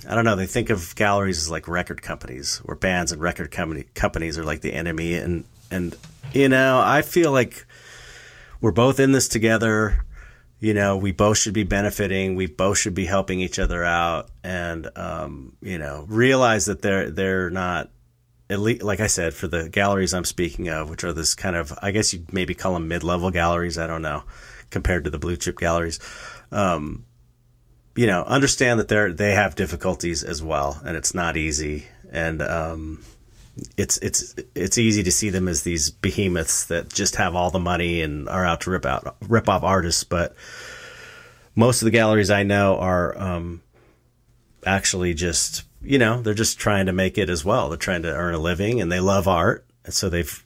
[0.07, 3.51] I don't know, they think of galleries as like record companies, where bands and record
[3.51, 5.15] company, companies are like the enemy.
[5.15, 5.95] And, and,
[6.31, 7.65] you know, I feel like
[8.61, 10.05] we're both in this together.
[10.59, 12.35] You know, we both should be benefiting.
[12.35, 17.11] We both should be helping each other out, and um, you know, realize that they're
[17.11, 17.91] they're not
[18.49, 21.55] at least, like I said, for the galleries I'm speaking of, which are this kind
[21.55, 23.77] of, I guess you maybe call them mid-level galleries.
[23.77, 24.23] I don't know
[24.69, 25.99] compared to the blue chip galleries.
[26.51, 27.05] Um,
[27.95, 31.85] you know, understand that they're they have difficulties as well, and it's not easy.
[32.11, 33.03] And um,
[33.75, 37.59] it's it's it's easy to see them as these behemoths that just have all the
[37.59, 40.03] money and are out to rip out rip off artists.
[40.03, 40.35] But
[41.55, 43.61] most of the galleries I know are um,
[44.65, 47.69] actually just you know they're just trying to make it as well.
[47.69, 50.45] They're trying to earn a living and they love art, and so they've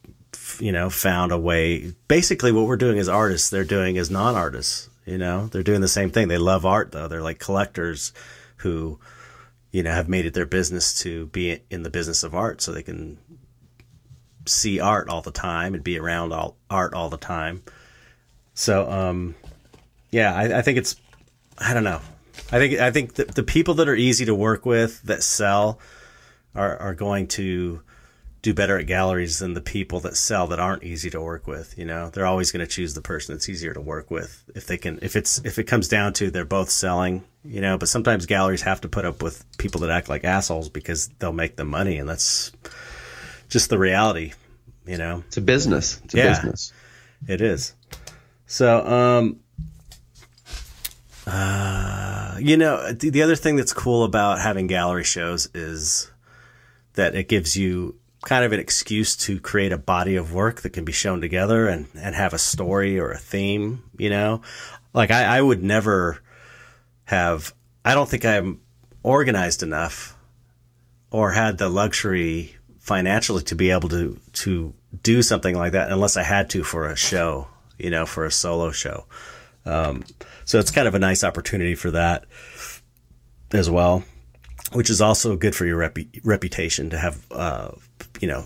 [0.61, 1.93] you know found a way.
[2.07, 4.89] Basically, what we're doing as artists, they're doing as non-artists.
[5.05, 6.27] You know, they're doing the same thing.
[6.27, 7.07] They love art though.
[7.07, 8.13] They're like collectors
[8.57, 8.99] who
[9.71, 12.71] you know, have made it their business to be in the business of art so
[12.71, 13.17] they can
[14.45, 17.63] see art all the time and be around all art all the time.
[18.53, 19.35] So, um,
[20.11, 20.97] yeah, I, I think it's,
[21.57, 22.01] I don't know.
[22.51, 25.79] I think, I think the, the people that are easy to work with that sell
[26.53, 27.81] are, are going to
[28.41, 31.77] do better at galleries than the people that sell that aren't easy to work with.
[31.77, 34.65] You know, they're always going to choose the person that's easier to work with if
[34.65, 34.99] they can.
[35.01, 37.77] If it's if it comes down to they're both selling, you know.
[37.77, 41.33] But sometimes galleries have to put up with people that act like assholes because they'll
[41.33, 42.51] make them money, and that's
[43.49, 44.33] just the reality.
[44.85, 46.01] You know, it's a business.
[46.05, 46.73] It's a yeah, business.
[47.27, 47.75] It is.
[48.47, 49.39] So, um,
[51.27, 56.11] uh, you know, the, the other thing that's cool about having gallery shows is
[56.93, 60.71] that it gives you kind of an excuse to create a body of work that
[60.71, 64.41] can be shown together and, and have a story or a theme, you know?
[64.93, 66.21] Like I, I would never
[67.05, 67.53] have,
[67.83, 68.61] I don't think I'm
[69.03, 70.15] organized enough
[71.09, 76.17] or had the luxury financially to be able to, to do something like that unless
[76.17, 79.05] I had to for a show, you know, for a solo show.
[79.65, 80.03] Um,
[80.45, 82.25] so it's kind of a nice opportunity for that
[83.51, 84.03] as well,
[84.71, 87.71] which is also good for your rep- reputation to have, uh,
[88.19, 88.45] you know,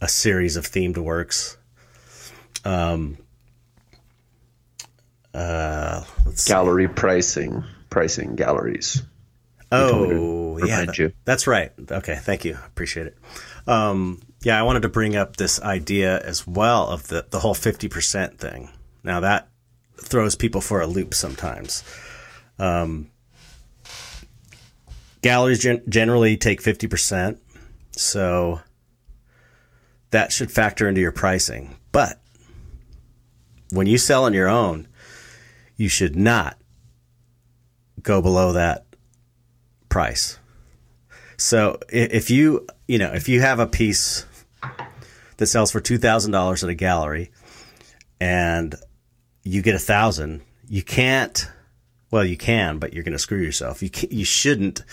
[0.00, 1.56] a series of themed works.
[2.64, 3.18] Um,
[5.32, 6.04] uh,
[6.46, 6.92] gallery see.
[6.94, 9.02] pricing, pricing galleries.
[9.72, 11.72] Oh, yeah, that, that's right.
[11.90, 12.56] Okay, thank you.
[12.66, 13.18] Appreciate it.
[13.66, 17.54] Um, yeah, I wanted to bring up this idea as well of the, the whole
[17.54, 18.70] 50% thing.
[19.02, 19.48] Now, that
[19.96, 21.82] throws people for a loop sometimes.
[22.58, 23.10] Um,
[25.24, 27.38] galleries gen- generally take 50%.
[27.92, 28.60] So
[30.10, 31.76] that should factor into your pricing.
[31.92, 32.20] But
[33.70, 34.86] when you sell on your own,
[35.76, 36.58] you should not
[38.02, 38.84] go below that
[39.88, 40.38] price.
[41.38, 44.26] So if you, you know, if you have a piece
[45.38, 47.30] that sells for $2,000 at a gallery
[48.20, 48.74] and
[49.42, 51.48] you get a thousand, you can't,
[52.14, 53.82] well, you can, but you're going to screw yourself.
[53.82, 54.84] You you shouldn't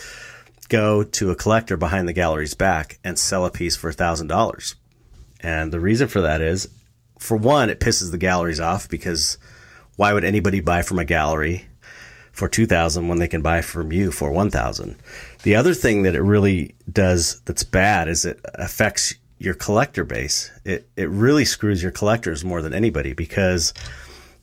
[0.70, 4.28] go to a collector behind the gallery's back and sell a piece for a thousand
[4.28, 4.76] dollars
[5.42, 6.70] and the reason for that is,
[7.20, 9.38] for one, it pisses the galleries off because
[9.96, 11.66] why would anybody buy from a gallery
[12.32, 14.96] for 2000 when they can buy from you for 1000?
[15.44, 20.52] The other thing that it really does that's bad is it affects your collector base.
[20.64, 23.74] It it really screws your collectors more than anybody because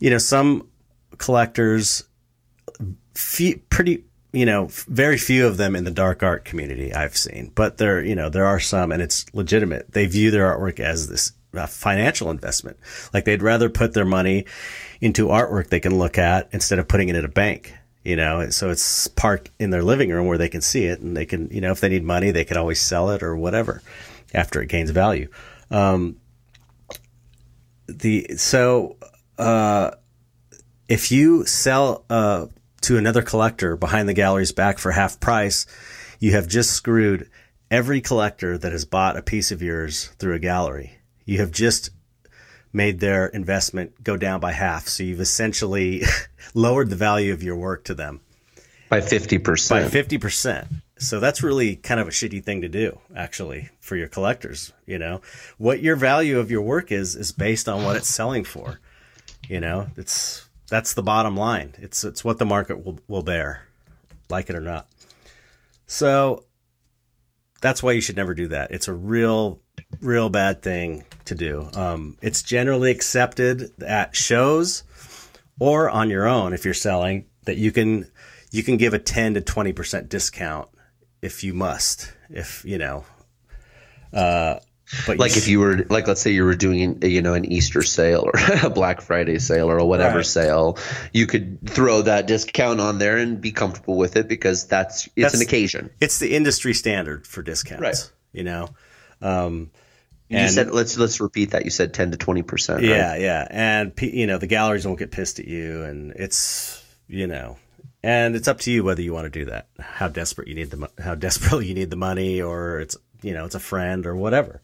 [0.01, 0.69] you know some
[1.19, 2.08] collectors
[3.19, 7.51] few, pretty you know, very few of them in the dark art community I've seen,
[7.55, 9.93] but there, you know, there are some and it's legitimate.
[9.93, 12.77] They view their artwork as this uh, financial investment.
[13.15, 14.45] Like they'd rather put their money
[15.01, 17.73] into artwork they can look at instead of putting it in a bank,
[18.05, 21.17] you know, so it's parked in their living room where they can see it and
[21.17, 23.83] they can, you know, if they need money, they can always sell it or whatever
[24.35, 25.29] after it gains value.
[25.71, 26.17] Um,
[27.87, 28.97] the, so,
[29.39, 29.93] uh,
[30.87, 32.49] if you sell a
[32.83, 35.67] to another collector behind the gallery's back for half price,
[36.19, 37.29] you have just screwed
[37.71, 40.99] every collector that has bought a piece of yours through a gallery.
[41.25, 41.91] You have just
[42.73, 44.89] made their investment go down by half.
[44.89, 46.03] So you've essentially
[46.55, 48.21] lowered the value of your work to them
[48.89, 49.69] by 50%.
[49.69, 50.67] By 50%.
[50.99, 54.73] So that's really kind of a shitty thing to do, actually, for your collectors.
[54.87, 55.21] You know,
[55.57, 58.81] what your value of your work is, is based on what it's selling for.
[59.49, 61.75] You know, it's that's the bottom line.
[61.79, 63.67] It's it's what the market will will bear,
[64.29, 64.89] like it or not.
[65.87, 66.45] So
[67.61, 68.71] that's why you should never do that.
[68.71, 69.61] It's a real
[70.01, 71.69] real bad thing to do.
[71.75, 74.85] Um, it's generally accepted at shows
[75.59, 78.11] or on your own if you're selling that you can
[78.51, 80.69] you can give a 10 to 20% discount
[81.21, 83.05] if you must if you know
[84.13, 84.59] uh,
[85.07, 87.83] but like if you were like let's say you were doing you know an Easter
[87.83, 88.33] sale or
[88.63, 90.27] a Black Friday sale or a whatever right.
[90.27, 90.79] sale,
[91.13, 95.15] you could throw that discount on there and be comfortable with it because that's it's
[95.17, 95.91] that's, an occasion.
[96.01, 98.13] It's the industry standard for discounts, right?
[98.33, 98.69] You know.
[99.21, 99.71] Um,
[100.31, 101.65] and you said let's let's repeat that.
[101.65, 102.83] You said ten to twenty percent.
[102.83, 107.27] Yeah, yeah, and you know the galleries won't get pissed at you, and it's you
[107.27, 107.57] know
[108.03, 110.71] and it's up to you whether you want to do that how desperate you need
[110.71, 114.17] the how desperately you need the money or it's you know, it's a friend or
[114.17, 114.61] whatever.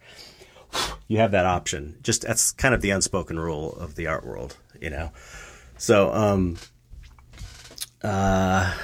[1.07, 1.99] You have that option.
[2.03, 5.13] Just that's kind of the unspoken rule of the art world, you know.
[5.77, 6.57] So, um,
[8.03, 8.75] uh,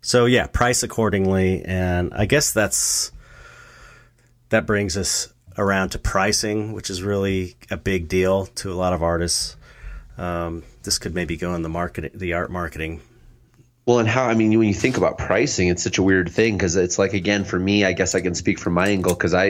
[0.00, 3.12] so yeah, price accordingly, and I guess that's
[4.48, 8.92] that brings us around to pricing, which is really a big deal to a lot
[8.92, 9.56] of artists.
[10.16, 13.00] Um, this could maybe go in the market, the art marketing.
[13.88, 16.58] Well, and how I mean, when you think about pricing, it's such a weird thing
[16.58, 19.32] because it's like again for me, I guess I can speak from my angle because
[19.32, 19.46] I,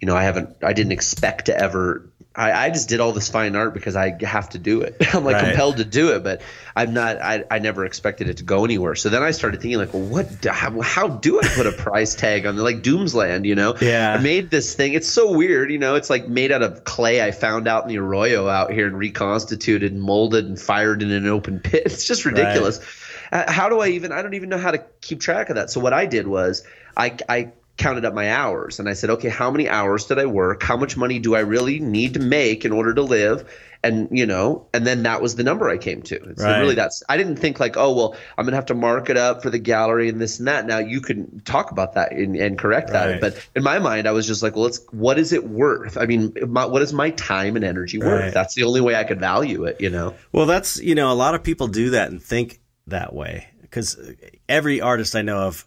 [0.00, 3.30] you know, I haven't, I didn't expect to ever I, I, just did all this
[3.30, 4.96] fine art because I have to do it.
[5.14, 5.46] I'm like right.
[5.46, 6.42] compelled to do it, but
[6.74, 7.16] I'm not.
[7.22, 8.94] I, I never expected it to go anywhere.
[8.94, 10.44] So then I started thinking like, well, what?
[10.44, 13.46] How, how do I put a price tag on like Doomsland?
[13.46, 13.74] You know?
[13.80, 14.16] Yeah.
[14.18, 14.92] I made this thing.
[14.92, 15.70] It's so weird.
[15.70, 18.70] You know, it's like made out of clay I found out in the arroyo out
[18.70, 21.84] here and reconstituted and molded and fired in an open pit.
[21.86, 22.78] It's just ridiculous.
[22.78, 22.88] Right.
[23.32, 24.12] Uh, how do I even?
[24.12, 25.70] I don't even know how to keep track of that.
[25.70, 26.64] So what I did was
[26.96, 30.26] I I counted up my hours and I said, okay, how many hours did I
[30.26, 30.62] work?
[30.62, 33.48] How much money do I really need to make in order to live?
[33.82, 36.34] And you know, and then that was the number I came to.
[36.36, 36.58] So right.
[36.58, 39.42] really that's I didn't think like, oh well, I'm gonna have to mark it up
[39.42, 40.66] for the gallery and this and that.
[40.66, 43.20] Now you can talk about that and, and correct that.
[43.20, 45.96] But in my mind, I was just like, well, let's what is it worth?
[45.96, 48.22] I mean, my, what is my time and energy worth?
[48.22, 48.34] Right.
[48.34, 50.14] That's the only way I could value it, you know.
[50.32, 53.98] Well, that's you know, a lot of people do that and think that way because
[53.98, 54.12] uh,
[54.48, 55.66] every artist I know of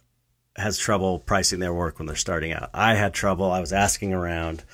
[0.56, 2.70] has trouble pricing their work when they're starting out.
[2.74, 3.50] I had trouble.
[3.50, 4.64] I was asking around.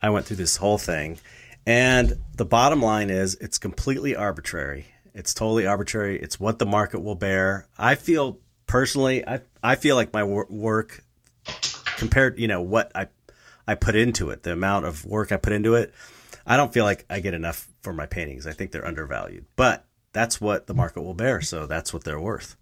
[0.00, 1.18] I went through this whole thing.
[1.66, 4.86] And the bottom line is it's completely arbitrary.
[5.14, 6.18] It's totally arbitrary.
[6.18, 7.68] It's what the market will bear.
[7.78, 11.04] I feel personally, I, I feel like my wor- work
[11.98, 13.08] compared, you know, what I,
[13.66, 15.92] I put into it, the amount of work I put into it,
[16.46, 18.46] I don't feel like I get enough for my paintings.
[18.46, 21.40] I think they're undervalued, but that's what the market will bear.
[21.40, 22.56] So that's what they're worth.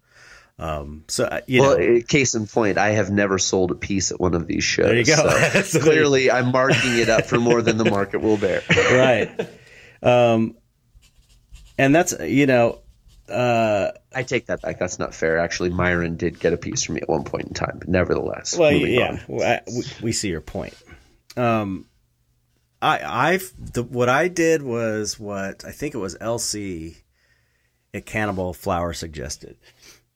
[0.59, 4.11] Um, so uh, you well, know, case in point, I have never sold a piece
[4.11, 4.85] at one of these shows.
[4.85, 5.61] There you go.
[5.63, 8.61] So clearly, I'm marking it up for more than the market will bear.
[8.69, 9.49] right.
[10.03, 10.55] Um,
[11.79, 12.79] and that's you know,
[13.27, 14.77] uh, I take that back.
[14.77, 15.39] That's not fair.
[15.39, 18.55] Actually, Myron did get a piece from me at one point in time, but nevertheless.
[18.55, 20.75] Well, yeah, well, I, we, we, see your point.
[21.35, 21.87] Um,
[22.81, 26.97] I, I've the, what I did was what I think it was LC
[27.99, 29.57] Cannibal Flower suggested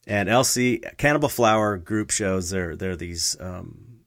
[0.08, 2.50] and LC Cannibal Flower group shows.
[2.50, 4.00] They're they're these, um,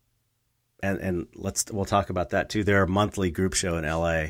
[0.83, 2.65] and and let's we'll talk about that too.
[2.65, 4.27] They're a monthly group show in LA,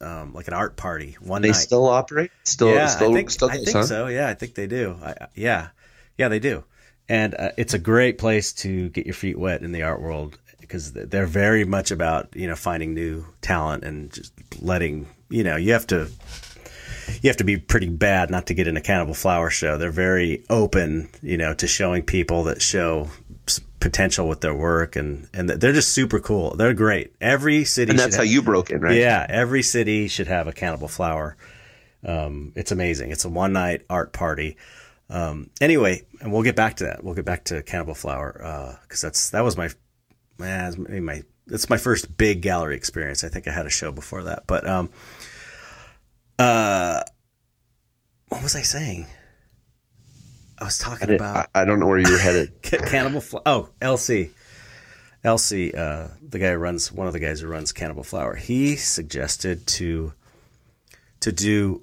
[0.00, 1.16] um, like an art party.
[1.20, 1.56] One they night.
[1.56, 2.30] still operate.
[2.44, 4.06] Still, yeah, still, I think, still I think so.
[4.06, 4.98] Yeah, I think they do.
[5.02, 5.68] I, yeah,
[6.16, 6.64] yeah, they do.
[7.08, 10.38] And uh, it's a great place to get your feet wet in the art world
[10.60, 15.56] because they're very much about you know finding new talent and just letting you know
[15.56, 16.08] you have to
[17.26, 19.76] you have to be pretty bad not to get in a Cannibal Flower show.
[19.76, 23.10] They're very open, you know, to showing people that show
[23.80, 26.54] potential with their work, and and they're just super cool.
[26.54, 27.14] They're great.
[27.20, 28.96] Every city, and that's how have, you broke in, right?
[28.96, 31.36] Yeah, every city should have a Cannibal Flower.
[32.04, 33.10] Um, it's amazing.
[33.10, 34.56] It's a one night art party.
[35.10, 37.02] Um, anyway, and we'll get back to that.
[37.02, 39.70] We'll get back to Cannibal Flower because uh, that's that was my
[40.38, 43.24] man, my it's my first big gallery experience.
[43.24, 44.90] I think I had a show before that, but um,
[46.38, 47.02] uh,
[48.28, 49.06] what was I saying?
[50.58, 51.48] I was talking I about.
[51.54, 52.62] I, I, don't know where you were headed.
[52.62, 53.20] Cannibal.
[53.20, 54.30] Fl- oh, LC.
[55.24, 58.36] LC, uh, the guy who runs one of the guys who runs Cannibal Flower.
[58.36, 60.12] He suggested to
[61.20, 61.82] to do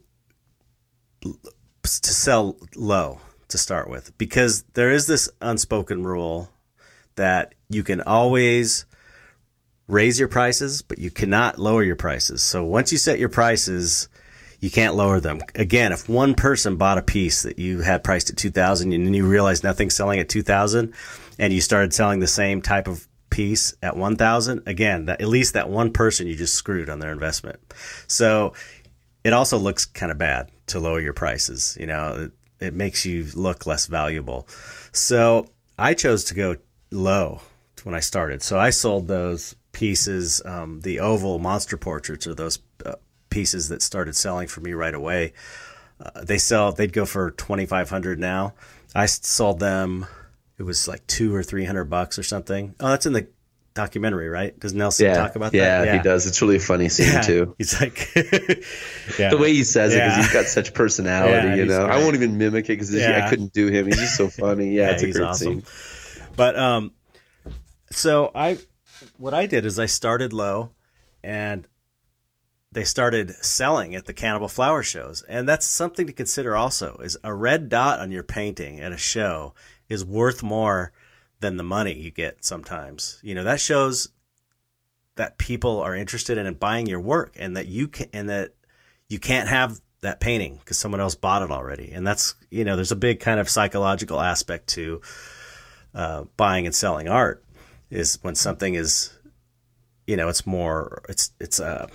[1.21, 3.19] to sell low
[3.49, 6.49] to start with because there is this unspoken rule
[7.15, 8.85] that you can always
[9.87, 12.41] raise your prices, but you cannot lower your prices.
[12.41, 14.07] So once you set your prices,
[14.63, 15.41] you can't lower them.
[15.55, 19.27] Again, if one person bought a piece that you had priced at 2000 and you
[19.27, 20.93] realized nothing's selling at 2000
[21.37, 25.55] and you started selling the same type of piece at 1000, again, that, at least
[25.55, 27.59] that one person you just screwed on their investment.
[28.07, 28.53] So
[29.25, 31.75] it also looks kind of bad to lower your prices.
[31.77, 34.47] You know, it, it makes you look less valuable.
[34.93, 35.45] So
[35.77, 36.55] I chose to go
[36.89, 37.41] low
[37.83, 38.41] when I started.
[38.41, 42.93] So I sold those pieces, um, the oval monster portraits or those uh,
[43.33, 45.33] pieces that started selling for me right away.
[45.99, 48.53] Uh, they sell, they'd go for 2500 now.
[48.93, 50.05] I sold them,
[50.59, 52.75] it was like two or 300 bucks or something.
[52.79, 53.27] Oh, that's in the
[53.73, 54.57] documentary, right?
[54.59, 55.85] Does Nelson yeah, talk about yeah, that?
[55.87, 56.27] Yeah, he does.
[56.27, 57.21] It's really a funny scene yeah.
[57.21, 57.55] too.
[57.57, 58.07] He's like,
[59.17, 59.29] yeah.
[59.29, 61.57] the way he says it because he's got such personality.
[61.57, 61.95] you know, great.
[61.95, 63.87] I won't even mimic it because I couldn't do him.
[63.87, 64.75] He's just so funny.
[64.75, 65.61] Yeah, it's a great awesome.
[65.61, 66.27] scene.
[66.35, 66.91] But um,
[67.89, 68.59] so I,
[69.17, 70.69] what I did is I started low,
[71.23, 71.67] and
[72.73, 75.21] they started selling at the Cannibal Flower shows.
[75.23, 78.97] And that's something to consider also is a red dot on your painting at a
[78.97, 79.53] show
[79.89, 80.91] is worth more
[81.39, 83.19] than the money you get sometimes.
[83.21, 84.09] You know, that shows
[85.15, 88.53] that people are interested in buying your work and that you can and that
[89.07, 91.91] you can't have that painting because someone else bought it already.
[91.91, 95.01] And that's, you know, there's a big kind of psychological aspect to
[95.93, 97.43] uh, buying and selling art
[97.91, 99.15] is when something is,
[100.07, 101.87] you know, it's more, it's, it's, uh,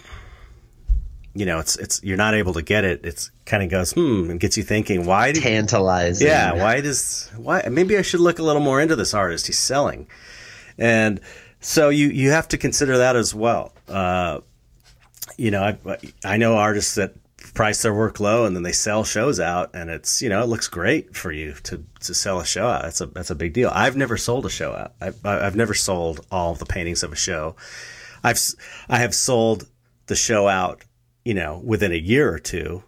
[1.39, 3.05] you know, it's, it's, you're not able to get it.
[3.05, 6.27] It's kind of goes, hmm, and gets you thinking, why do, tantalizing.
[6.27, 6.55] Yeah.
[6.55, 10.09] Why does, why, maybe I should look a little more into this artist he's selling.
[10.79, 11.21] And
[11.61, 13.73] so you, you have to consider that as well.
[13.87, 14.41] Uh,
[15.37, 17.15] you know, I, I know artists that
[17.55, 20.47] price their work low and then they sell shows out and it's you know it
[20.47, 23.53] looks great for you to to sell a show out that's a that's a big
[23.53, 27.13] deal i've never sold a show out i've, I've never sold all the paintings of
[27.13, 27.57] a show
[28.23, 28.39] i've
[28.89, 29.67] i have sold
[30.07, 30.85] the show out
[31.25, 32.83] you know within a year or two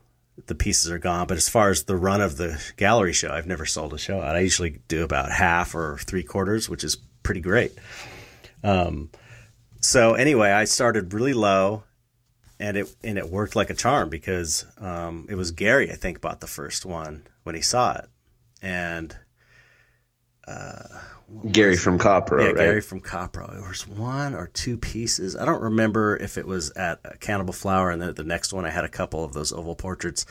[0.47, 1.26] the pieces are gone.
[1.26, 4.20] But as far as the run of the gallery show i've never sold a show
[4.20, 4.37] out.
[4.37, 7.72] I usually do about half or three quarters which is pretty great.
[8.62, 9.11] Um
[9.83, 11.85] so anyway i started really low
[12.61, 16.20] and it and it worked like a charm because um, it was Gary I think
[16.20, 18.09] bought the first one when he saw it,
[18.62, 19.16] and
[20.47, 20.85] uh,
[21.51, 22.57] Gary from Copro, yeah, right?
[22.57, 23.57] Gary from Copro.
[23.57, 25.37] It was one or two pieces.
[25.37, 28.70] I don't remember if it was at Cannibal Flower, and then the next one I
[28.70, 30.26] had a couple of those oval portraits,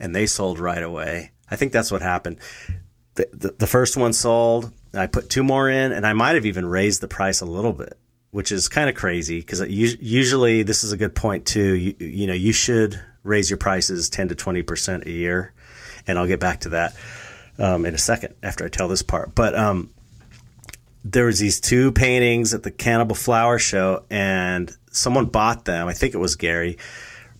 [0.00, 1.32] and they sold right away.
[1.50, 2.38] I think that's what happened.
[3.14, 4.72] The, the, the first one sold.
[4.94, 7.72] I put two more in, and I might have even raised the price a little
[7.72, 7.98] bit
[8.32, 11.74] which is kind of crazy because usually this is a good point too.
[11.74, 15.52] You, you know, you should raise your prices 10 to 20% a year.
[16.06, 16.94] And I'll get back to that
[17.58, 19.34] um, in a second after I tell this part.
[19.34, 19.90] But um,
[21.12, 25.86] there was these two paintings at the Cannibal Flower Show, and someone bought them.
[25.86, 26.78] I think it was Gary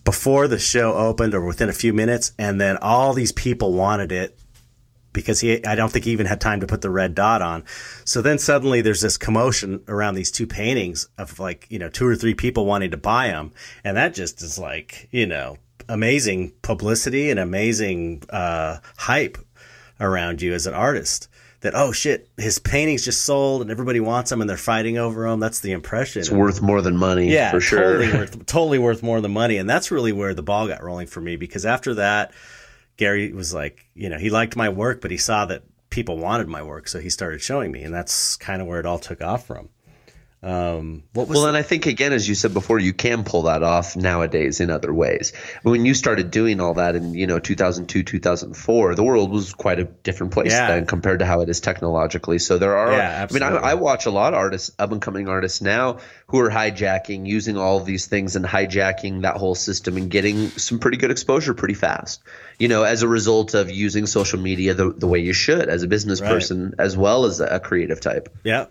[0.03, 4.11] before the show opened or within a few minutes, and then all these people wanted
[4.11, 4.39] it
[5.11, 7.65] because he I don't think he even had time to put the red dot on.
[8.05, 12.07] So then suddenly there's this commotion around these two paintings of like, you know, two
[12.07, 13.51] or three people wanting to buy them.
[13.83, 15.57] And that just is like, you know,
[15.89, 19.37] amazing publicity and amazing uh, hype
[19.99, 21.27] around you as an artist.
[21.61, 25.27] That oh shit, his paintings just sold and everybody wants them and they're fighting over
[25.27, 25.39] them.
[25.39, 26.19] That's the impression.
[26.19, 27.97] It's worth more than money, yeah, for sure.
[27.97, 31.07] Totally worth, totally worth more than money, and that's really where the ball got rolling
[31.07, 32.31] for me because after that,
[32.97, 36.47] Gary was like, you know, he liked my work, but he saw that people wanted
[36.47, 39.21] my work, so he started showing me, and that's kind of where it all took
[39.21, 39.69] off from.
[40.47, 43.43] Um, what was well, and I think again, as you said before, you can pull
[43.43, 45.33] that off nowadays in other ways.
[45.63, 49.79] When you started doing all that in you know 2002, 2004, the world was quite
[49.79, 50.67] a different place yeah.
[50.67, 52.39] then compared to how it is technologically.
[52.39, 55.01] So there are, yeah, I mean, I, I, watch a lot of artists, up and
[55.01, 59.97] coming artists now who are hijacking, using all these things and hijacking that whole system
[59.97, 62.21] and getting some pretty good exposure pretty fast.
[62.57, 65.83] You know, as a result of using social media the, the way you should as
[65.83, 66.29] a business right.
[66.29, 68.29] person as well as a creative type.
[68.45, 68.67] Yeah,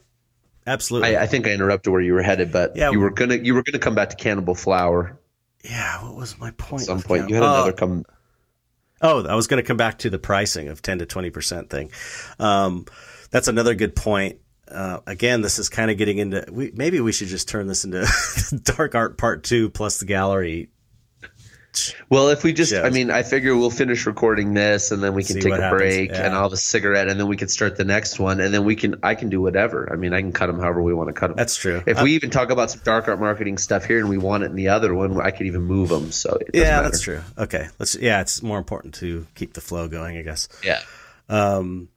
[0.66, 1.16] Absolutely.
[1.16, 3.54] I, I, think I interrupted where you were headed, but yeah, you were gonna you
[3.54, 5.18] were gonna come back to Cannibal Flower.
[5.64, 6.82] Yeah, what was my point?
[6.82, 8.04] At some point, you had another uh, come.
[9.02, 11.70] Oh, I was going to come back to the pricing of ten to twenty percent
[11.70, 11.90] thing.
[12.38, 12.86] Um,
[13.30, 14.38] that's another good point.
[14.68, 16.44] Uh, again, this is kind of getting into.
[16.50, 18.06] We, maybe we should just turn this into
[18.62, 20.70] dark art part two plus the gallery
[22.08, 22.84] well, if we just, shows.
[22.84, 25.60] I mean, I figure we'll finish recording this and then we can See take a
[25.60, 25.80] happens.
[25.80, 26.26] break yeah.
[26.26, 28.64] and I'll have a cigarette and then we can start the next one and then
[28.64, 29.92] we can, I can do whatever.
[29.92, 31.36] I mean, I can cut them however we want to cut them.
[31.36, 31.82] That's true.
[31.86, 34.42] If I'm, we even talk about some dark art marketing stuff here and we want
[34.42, 36.12] it in the other one, I could even move them.
[36.12, 36.82] So yeah, matter.
[36.84, 37.20] that's true.
[37.38, 37.94] Okay, let's.
[37.94, 40.48] Yeah, it's more important to keep the flow going, I guess.
[40.64, 40.80] Yeah.
[41.28, 41.88] Um,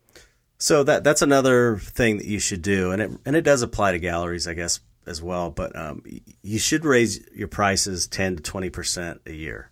[0.58, 3.94] so that that's another thing that you should do, and it and it does apply
[3.94, 5.50] to galleries, I guess, as well.
[5.50, 6.04] But um,
[6.42, 9.70] you should raise your prices ten to twenty percent a year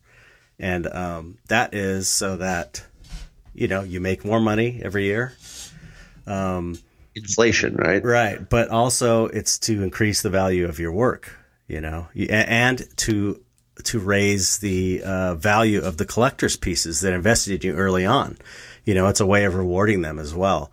[0.59, 2.85] and um, that is so that
[3.53, 5.33] you know you make more money every year.
[6.25, 6.79] Um,
[7.15, 8.03] Inflation, right?
[8.03, 11.35] Right, but also it's to increase the value of your work,
[11.67, 13.41] you know, and to
[13.83, 18.37] to raise the uh, value of the collector's pieces that invested in you early on.
[18.85, 20.71] You know, it's a way of rewarding them as well,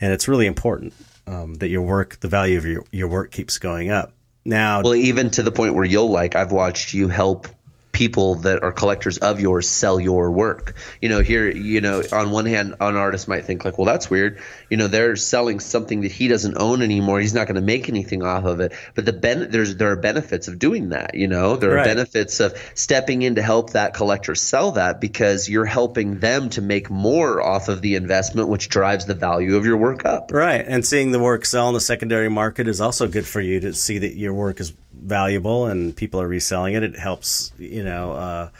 [0.00, 0.94] and it's really important
[1.30, 4.12] um, that your work, the value of your your work, keeps going up.
[4.44, 7.46] Now, well, even to the point where you'll like, I've watched you help
[7.92, 10.74] people that are collectors of yours sell your work.
[11.00, 14.08] You know, here, you know, on one hand, an artist might think like, well, that's
[14.08, 14.40] weird.
[14.68, 17.20] You know, they're selling something that he doesn't own anymore.
[17.20, 18.72] He's not going to make anything off of it.
[18.94, 21.14] But the ben- there's there are benefits of doing that.
[21.14, 25.48] You know, there are benefits of stepping in to help that collector sell that because
[25.48, 29.64] you're helping them to make more off of the investment, which drives the value of
[29.64, 30.30] your work up.
[30.32, 33.60] Right, and seeing the work sell in the secondary market is also good for you
[33.60, 36.82] to see that your work is valuable and people are reselling it.
[36.82, 38.50] It helps, you know, uh,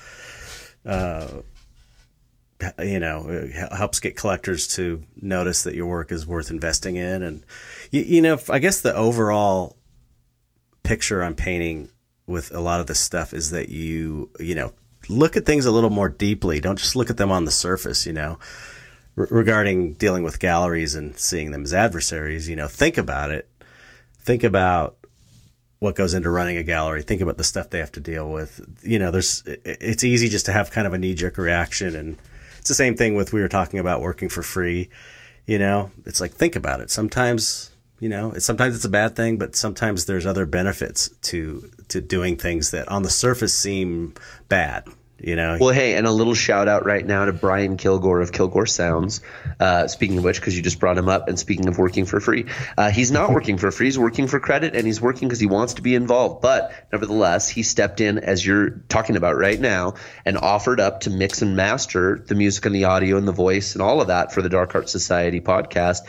[0.86, 1.28] uh,
[2.82, 7.22] you know, it helps get collectors to notice that your work is worth investing in.
[7.22, 7.44] And,
[7.90, 9.76] you, you know, I guess the overall
[10.82, 11.90] picture I'm painting
[12.26, 14.72] with a lot of this stuff is that you you know
[15.08, 16.60] look at things a little more deeply.
[16.60, 18.06] Don't just look at them on the surface.
[18.06, 18.38] You know,
[19.16, 22.48] regarding dealing with galleries and seeing them as adversaries.
[22.48, 23.48] You know, think about it.
[24.20, 24.96] Think about
[25.80, 27.02] what goes into running a gallery.
[27.02, 28.60] Think about the stuff they have to deal with.
[28.82, 32.16] You know, there's it's easy just to have kind of a knee jerk reaction, and
[32.58, 34.88] it's the same thing with we were talking about working for free.
[35.46, 36.90] You know, it's like think about it.
[36.90, 41.70] Sometimes you know, it's, sometimes it's a bad thing, but sometimes there's other benefits to
[41.88, 44.14] to doing things that on the surface seem
[44.48, 44.86] bad
[45.22, 45.58] you know.
[45.60, 49.20] Well, hey, and a little shout out right now to Brian Kilgore of Kilgore Sounds.
[49.58, 52.20] Uh, speaking of which, because you just brought him up, and speaking of working for
[52.20, 52.46] free,
[52.76, 53.86] uh, he's not working for free.
[53.86, 56.42] He's working for credit, and he's working because he wants to be involved.
[56.42, 59.94] But nevertheless, he stepped in as you're talking about right now,
[60.24, 63.74] and offered up to mix and master the music and the audio and the voice
[63.74, 66.00] and all of that for the Dark Art Society podcast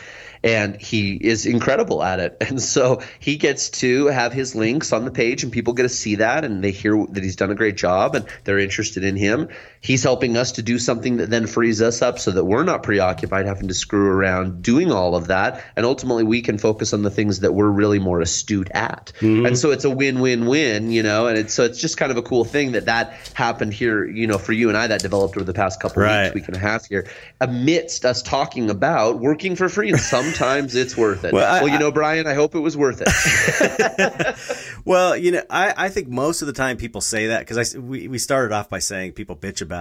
[0.44, 2.36] and he is incredible at it.
[2.52, 5.88] And so he gets to have his links on the page, and people get to
[5.88, 9.16] see that, and they hear that he's done a great job, and they're interested in
[9.16, 9.48] him.
[9.82, 12.84] He's helping us to do something that then frees us up, so that we're not
[12.84, 17.02] preoccupied having to screw around doing all of that, and ultimately we can focus on
[17.02, 19.12] the things that we're really more astute at.
[19.18, 19.46] Mm-hmm.
[19.46, 21.26] And so it's a win-win-win, you know.
[21.26, 24.28] And it's so it's just kind of a cool thing that that happened here, you
[24.28, 26.32] know, for you and I that developed over the past couple right.
[26.32, 27.08] weeks, week and a half here,
[27.40, 31.32] amidst us talking about working for free and sometimes it's worth it.
[31.42, 34.36] Well, I, well, you know, Brian, I hope it was worth it.
[34.84, 37.78] well, you know, I, I think most of the time people say that because I
[37.78, 39.71] we, we started off by saying people bitch about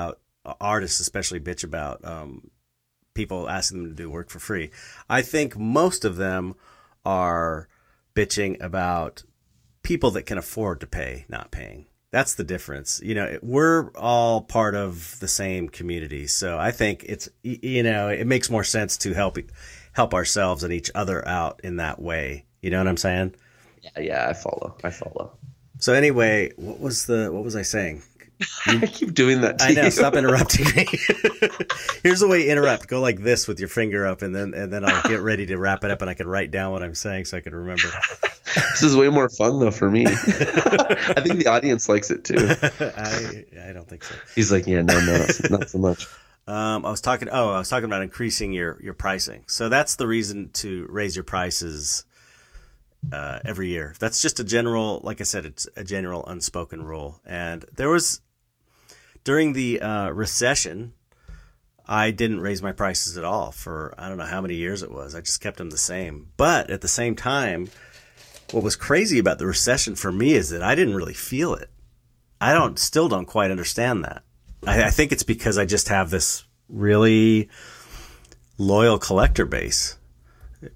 [0.60, 2.50] artists, especially bitch about um,
[3.14, 4.72] people asking them to do work for free.
[5.10, 6.56] I think most of them
[7.06, 7.68] are
[8.16, 9.24] bitching about
[9.84, 11.88] people that can afford to pay not paying.
[12.12, 13.00] That's the difference.
[13.04, 16.28] You know, we're all part of the same community.
[16.28, 19.38] So I think it's, you know, it makes more sense to help
[19.94, 22.46] help ourselves and each other out in that way.
[22.62, 23.36] You know what I'm saying?
[23.82, 24.76] Yeah, yeah, I follow.
[24.84, 25.38] I follow.
[25.80, 28.04] So anyway, what was the what was I saying?
[28.66, 29.62] I keep doing that.
[29.62, 29.84] I know.
[29.84, 29.92] You.
[29.92, 30.86] Stop interrupting me.
[32.04, 32.88] Here's the way you interrupt.
[32.88, 35.58] Go like this with your finger up, and then and then I'll get ready to
[35.58, 37.90] wrap it up, and I can write down what I'm saying so I can remember.
[38.56, 40.06] this is way more fun though for me.
[40.08, 42.38] I think the audience likes it too.
[42.40, 44.16] I I don't think so.
[44.36, 46.08] He's like, yeah, no, no, not so much.
[46.48, 47.30] Um, I was talking.
[47.32, 49.44] Oh, I was talking about increasing your your pricing.
[49.48, 52.06] So that's the reason to raise your prices
[53.12, 53.96] uh, every year.
[54.00, 57.22] That's just a general, like I said, it's a general unspoken rule.
[57.26, 58.22] And there was
[59.24, 60.94] during the uh, recession,
[61.88, 64.92] I didn't raise my prices at all for I don't know how many years it
[64.92, 65.16] was.
[65.16, 66.30] I just kept them the same.
[66.38, 67.70] But at the same time,
[68.52, 71.70] what was crazy about the recession for me is that I didn't really feel it.
[72.40, 74.24] I don't still don't quite understand that.
[74.66, 77.50] I, I think it's because I just have this really
[78.58, 79.98] loyal collector base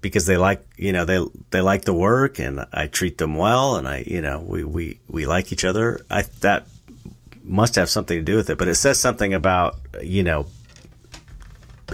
[0.00, 3.76] because they like you know they they like the work and I treat them well
[3.76, 6.00] and I you know we we we like each other.
[6.10, 6.66] I that
[7.46, 10.46] must have something to do with it, but it says something about you know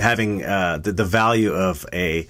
[0.00, 2.26] having uh, the the value of a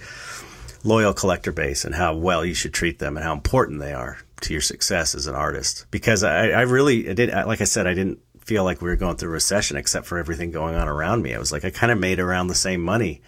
[0.83, 4.17] loyal collector base and how well you should treat them and how important they are
[4.41, 5.85] to your success as an artist.
[5.91, 8.95] Because I, I really I did like I said I didn't feel like we were
[8.95, 11.33] going through a recession except for everything going on around me.
[11.33, 13.21] I was like, I kind of made around the same money,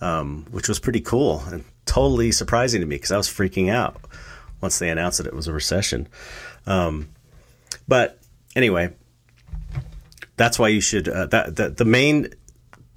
[0.00, 4.00] um, which was pretty cool and totally surprising to me because I was freaking out
[4.60, 6.08] once they announced that it was a recession.
[6.66, 7.08] Um,
[7.86, 8.18] but
[8.56, 8.92] anyway,
[10.38, 12.28] that's why you should, uh, that, that the main,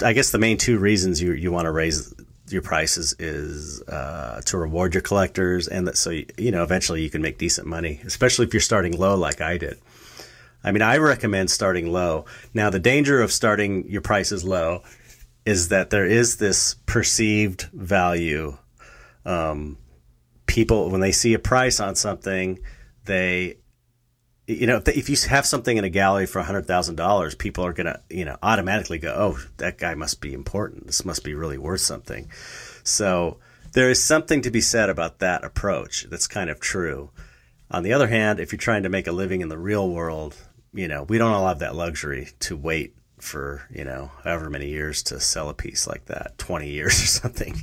[0.02, 2.14] I guess the main two reasons you, you want to raise
[2.48, 7.02] your prices is uh, to reward your collectors and that so you, you know eventually
[7.02, 9.80] you can make decent money especially if you're starting low like I did
[10.64, 12.26] I mean, I recommend starting low.
[12.54, 14.84] Now, the danger of starting your prices low
[15.46, 18.58] is that there is this perceived value.
[19.26, 19.78] Um,
[20.46, 22.60] people, when they see a price on something,
[23.06, 23.58] they,
[24.52, 28.26] you know, if you have something in a gallery for $100,000, people are to, you
[28.26, 30.88] know, automatically go, oh, that guy must be important.
[30.88, 32.30] This must be really worth something.
[32.84, 33.38] So
[33.74, 37.12] there is something to be said about that approach that's kind of true.
[37.70, 40.36] On the other hand, if you're trying to make a living in the real world,
[40.74, 44.68] you know, we don't all have that luxury to wait for, you know, however many
[44.68, 47.56] years to sell a piece like that, 20 years or something.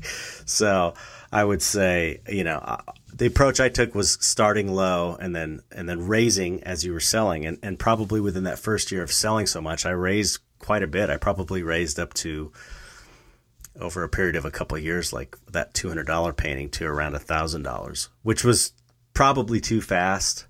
[0.46, 0.94] So
[1.32, 5.62] I would say, you know, uh, the approach I took was starting low and then,
[5.70, 7.44] and then raising as you were selling.
[7.44, 10.86] And, and probably within that first year of selling so much, I raised quite a
[10.86, 11.10] bit.
[11.10, 12.52] I probably raised up to,
[13.80, 17.20] over a period of a couple of years, like that $200 painting to around a
[17.20, 18.72] $1,000, which was
[19.14, 20.46] probably too fast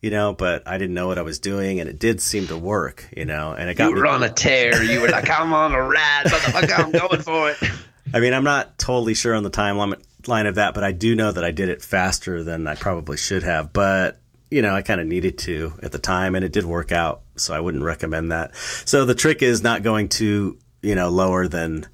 [0.00, 2.56] you know, but I didn't know what I was doing, and it did seem to
[2.56, 3.52] work, you know.
[3.52, 4.82] And it got you were me- on a tear.
[4.82, 6.78] You were like, "I'm on a ride, motherfucker!
[6.78, 7.56] I'm going for it."
[8.14, 10.00] I mean, I'm not totally sure on the timeline
[10.30, 13.16] line of that, but I do know that I did it faster than I probably
[13.18, 13.72] should have.
[13.72, 14.20] But
[14.50, 17.22] you know, I kind of needed to at the time and it did work out.
[17.36, 18.54] So I wouldn't recommend that.
[18.56, 21.86] So the trick is not going to, you know, lower than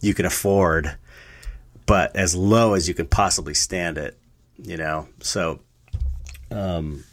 [0.00, 0.96] you can afford,
[1.84, 4.16] but as low as you can possibly stand it,
[4.56, 5.08] you know?
[5.20, 5.60] So,
[6.50, 7.04] um,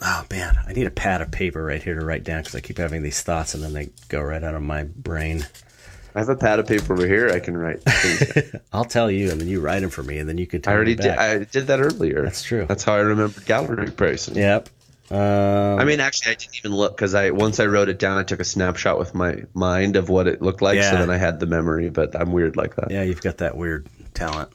[0.00, 2.60] oh man, I need a pad of paper right here to write down because I
[2.60, 5.46] keep having these thoughts and then they go right out of my brain.
[6.14, 7.30] I have a pad of paper over here.
[7.30, 7.82] I can write.
[8.72, 10.58] I'll tell you, and then you write them for me, and then you can.
[10.58, 11.10] I Tell already me did.
[11.12, 12.22] I did that earlier.
[12.22, 12.66] That's true.
[12.66, 14.36] That's how I remembered gallery pricing.
[14.36, 14.68] Yep.
[15.10, 15.18] Um,
[15.78, 18.22] I mean, actually, I didn't even look because I once I wrote it down, I
[18.22, 20.76] took a snapshot with my mind of what it looked like.
[20.76, 20.90] Yeah.
[20.90, 21.90] So then I had the memory.
[21.90, 22.90] But I'm weird like that.
[22.90, 24.50] yeah, you've got that weird talent.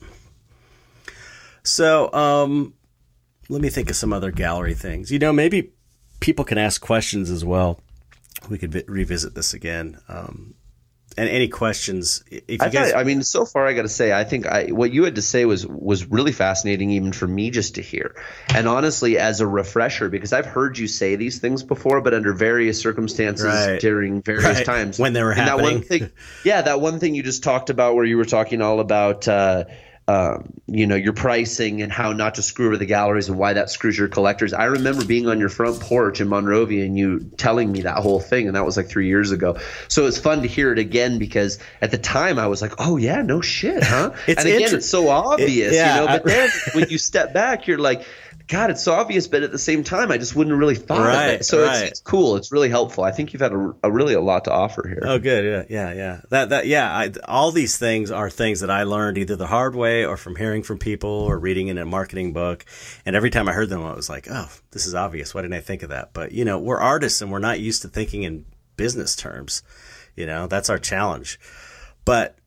[1.64, 2.74] So, um,
[3.50, 5.12] let me think of some other gallery things.
[5.12, 5.72] You know, maybe
[6.20, 7.82] people can ask questions as well.
[8.50, 10.00] We could vi- revisit this again.
[10.08, 10.54] Um,
[11.18, 13.90] and any questions, if you I, guys, thought, I mean, so far, I got to
[13.90, 17.28] say, I think I, what you had to say was was really fascinating, even for
[17.28, 18.16] me, just to hear.
[18.54, 22.34] And honestly, as a refresher, because I've heard you say these things before, but under
[22.34, 23.80] various circumstances Right.
[23.80, 24.66] during various Right.
[24.66, 25.82] times When they were and That one happening.
[26.02, 26.10] thing,
[26.44, 29.28] yeah, that one thing you just talked about, where you were talking all about.
[29.28, 29.66] Uh,
[30.10, 33.54] um, you know your pricing and how not to screw over the galleries and why
[33.54, 34.54] that screws your collectors.
[34.54, 38.22] I remember being on your front porch in Monrovia and you telling me that whole
[38.22, 39.58] thing, and that was like three years ago.
[39.90, 42.96] So it's fun to hear it again because at the time I was like, "Oh
[42.96, 46.08] yeah, no shit, huh?" It's and again, inter- it's so obvious, yeah, you know.
[46.08, 48.06] But I- then when you step back, you're like,
[48.48, 51.30] "God, it's so obvious," but at the same time, I just wouldn't really thought of
[51.34, 51.46] it.
[51.46, 51.84] So right.
[51.84, 52.36] it's, it's cool.
[52.36, 53.04] It's really helpful.
[53.04, 55.04] I think you've had a, a really a lot to offer here.
[55.04, 55.68] Oh, good.
[55.70, 56.22] Yeah, yeah, yeah.
[56.30, 56.92] That that yeah.
[56.92, 60.36] I, all these things are things that I learned either the hard way or from
[60.36, 62.66] hearing from people or reading in a marketing book.
[63.06, 65.34] And every time I heard them, I was like, "Oh, this is obvious.
[65.34, 67.82] Why didn't I think of that?" But you know, we're artists and we're not used
[67.84, 68.46] to thinking in
[68.76, 69.64] business terms.
[70.16, 71.40] You know, that's our challenge.
[72.06, 72.38] But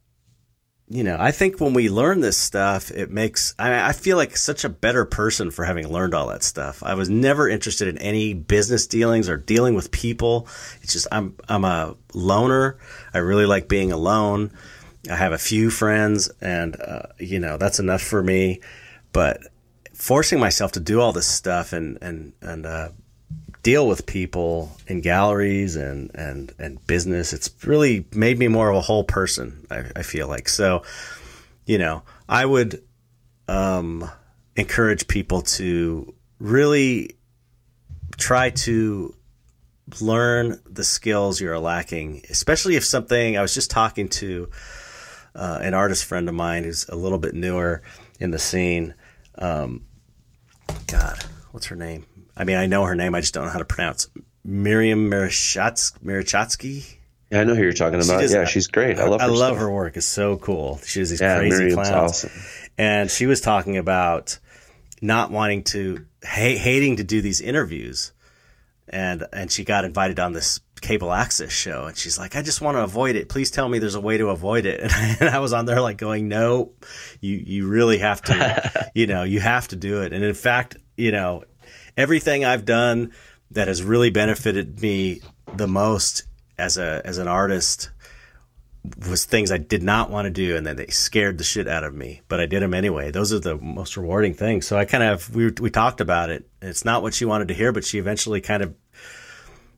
[0.92, 4.36] you know, I think when we learn this stuff, it makes I, I feel like
[4.36, 6.82] such a better person for having learned all that stuff.
[6.82, 10.48] I was never interested in any business dealings or dealing with people.
[10.82, 12.76] It's just I'm I'm a loner.
[13.14, 14.50] I really like being alone.
[15.08, 18.60] I have a few friends, and uh, you know that's enough for me.
[19.12, 19.40] But
[19.94, 22.88] forcing myself to do all this stuff and and and uh,
[23.62, 27.32] deal with people in galleries and and and business.
[27.32, 30.48] It's really made me more of a whole person i, I feel like.
[30.48, 30.82] So
[31.70, 32.82] you know i would
[33.46, 34.10] um
[34.56, 37.16] encourage people to really
[38.16, 39.14] try to
[40.00, 44.48] learn the skills you're lacking especially if something i was just talking to
[45.34, 47.82] uh, an artist friend of mine who's a little bit newer
[48.18, 48.94] in the scene.
[49.36, 49.84] Um,
[50.88, 52.04] god what's her name
[52.40, 54.08] i mean i know her name i just don't know how to pronounce
[54.44, 56.96] miriam mirachatsky
[57.30, 58.20] Yeah, I know who you're talking about.
[58.20, 58.98] does- yeah, she's great.
[58.98, 59.20] I love.
[59.20, 59.58] I her love stuff.
[59.58, 59.96] her work.
[59.96, 60.80] It's so cool.
[60.84, 62.10] She has these Yeah, crazy Miriam's clowns.
[62.10, 62.30] awesome.
[62.76, 64.38] And she was talking about
[65.00, 68.12] not wanting to, ha- hating to do these interviews,
[68.88, 72.60] and and she got invited on this cable access show, and she's like, I just
[72.60, 73.28] want to avoid it.
[73.28, 74.80] Please tell me there's a way to avoid it.
[74.90, 76.72] And I, and I was on there like going, No,
[77.20, 80.12] you you really have to, you know, you have to do it.
[80.12, 81.44] And in fact, you know,
[82.00, 83.12] everything I've done
[83.52, 85.20] that has really benefited me
[85.54, 86.24] the most
[86.58, 87.90] as a as an artist
[89.08, 91.84] was things I did not want to do, and then they scared the shit out
[91.84, 92.22] of me.
[92.28, 93.10] But I did them anyway.
[93.10, 94.66] Those are the most rewarding things.
[94.66, 96.48] So I kind of we we talked about it.
[96.62, 98.74] It's not what she wanted to hear, but she eventually kind of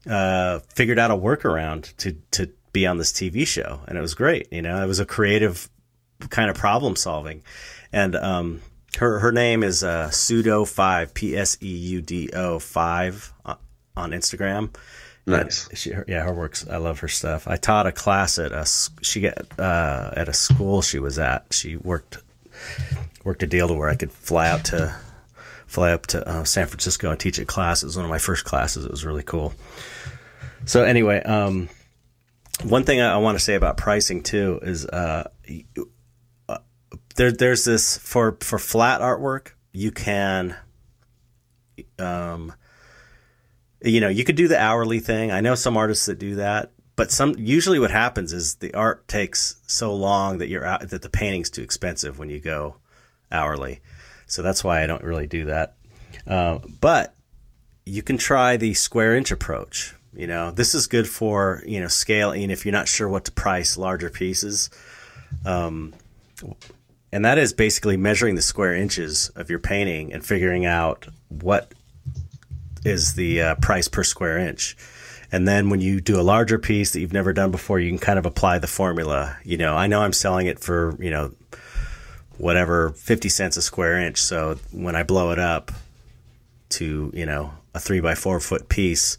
[0.09, 4.14] uh, figured out a workaround to to be on this TV show, and it was
[4.14, 4.53] great.
[4.53, 5.68] You know, it was a creative
[6.31, 7.43] kind of problem solving,
[7.93, 8.61] and um,
[8.99, 13.57] her her name is uh, pseudo five p s e u d o five on,
[13.97, 14.74] on Instagram.
[15.24, 15.68] Nice.
[15.74, 16.66] She, her, yeah, her works.
[16.68, 17.47] I love her stuff.
[17.47, 18.66] I taught a class at a
[19.03, 21.47] she get uh, at a school she was at.
[21.51, 22.18] She worked
[23.24, 24.95] worked a deal to where I could fly out to
[25.66, 27.82] fly up to uh, San Francisco and teach a class.
[27.82, 28.84] It was one of my first classes.
[28.84, 29.55] It was really cool.
[30.64, 31.68] So anyway, um,
[32.64, 35.82] one thing I, I want to say about pricing too is uh, uh,
[37.16, 40.56] there there's this for for flat artwork you can
[41.98, 42.52] um,
[43.84, 45.30] you know, you could do the hourly thing.
[45.30, 49.08] I know some artists that do that, but some usually what happens is the art
[49.08, 52.76] takes so long that you're out that the painting's too expensive when you go
[53.30, 53.80] hourly.
[54.26, 55.74] So that's why I don't really do that.
[56.26, 57.14] Uh, but
[57.84, 59.94] you can try the square inch approach.
[60.14, 63.32] You know, this is good for you know scaling if you're not sure what to
[63.32, 64.70] price larger pieces.
[65.44, 65.94] Um,
[67.12, 71.72] and that is basically measuring the square inches of your painting and figuring out what
[72.84, 74.76] is the uh, price per square inch.
[75.30, 77.98] And then when you do a larger piece that you've never done before, you can
[77.98, 79.36] kind of apply the formula.
[79.44, 81.32] You know, I know I'm selling it for, you know,
[82.38, 84.18] whatever, 50 cents a square inch.
[84.18, 85.70] So when I blow it up
[86.72, 89.18] to you know a three by four foot piece,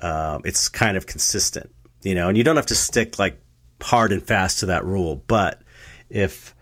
[0.00, 1.70] um, it's kind of consistent,
[2.02, 3.40] you know, and you don't have to stick like
[3.80, 5.60] hard and fast to that rule, but
[6.10, 6.54] if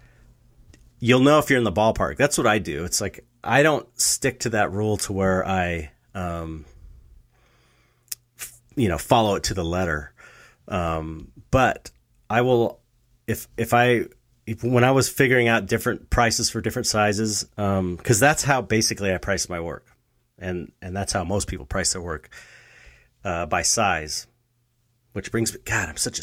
[1.01, 2.85] you'll know if you're in the ballpark, that's what I do.
[2.85, 6.67] It's like I don't stick to that rule to where I, um,
[8.39, 10.13] f- you know, follow it to the letter.
[10.69, 11.91] Um, but
[12.29, 12.81] I will,
[13.27, 14.05] if if I
[14.47, 18.63] if, when I was figuring out different prices for different sizes, because um, that's how
[18.63, 19.87] basically I price my work,
[20.39, 22.31] and and that's how most people price their work
[23.25, 24.27] uh, by size.
[25.13, 26.23] Which brings me, God, I'm such a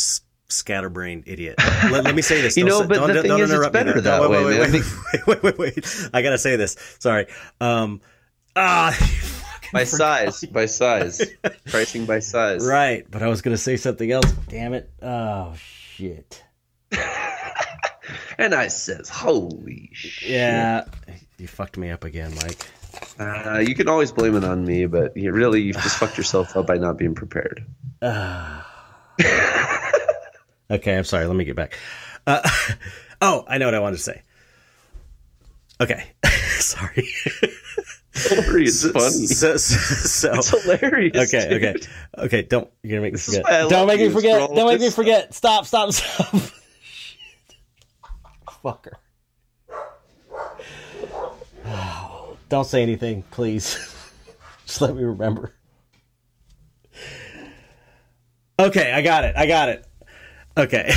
[0.49, 1.55] scatterbrained idiot.
[1.91, 2.55] Let, let me say this.
[2.57, 4.29] You Don't know, but don't- the don't thing is, it's interrupt me better that No,
[4.29, 6.09] way, Wait, wait, wait, wait, wait, wait, wait.
[6.13, 6.75] I gotta say this.
[6.99, 7.27] Sorry.
[7.61, 8.01] Um,
[8.55, 8.97] ah,
[9.73, 11.21] by size, by size,
[11.67, 12.65] pricing by size.
[12.65, 13.05] right.
[13.11, 14.31] But I was gonna say something else.
[14.47, 14.89] Damn it.
[15.01, 16.43] Oh shit.
[18.39, 20.85] And I says, "Holy shit!" Yeah.
[21.37, 22.65] You fucked me up again, Mike.
[23.19, 26.55] Uh, you can always blame it on me, but you really you've just fucked yourself
[26.55, 27.65] up by not being prepared.
[30.70, 31.26] Okay, I'm sorry.
[31.26, 31.78] Let me get back.
[32.26, 32.47] Uh,
[33.22, 34.22] oh, I know what I wanted to say.
[35.80, 36.03] Okay,
[36.59, 37.07] sorry.
[38.32, 39.28] Worry, it's funny.
[39.28, 41.34] So, so, so, it's hilarious.
[41.34, 41.88] okay, okay, dude.
[42.18, 42.41] okay.
[42.41, 43.43] Don't you're gonna make me forget.
[43.43, 44.49] why I love Don't make me forget.
[44.55, 45.34] Don't make me forget.
[45.34, 46.28] Stop, stop, stop.
[48.63, 48.93] Fucker.
[52.49, 53.76] Don't say anything, please.
[54.65, 55.53] Just let me remember.
[58.59, 59.36] Okay, I got it.
[59.38, 59.86] I got it.
[60.58, 60.91] Okay.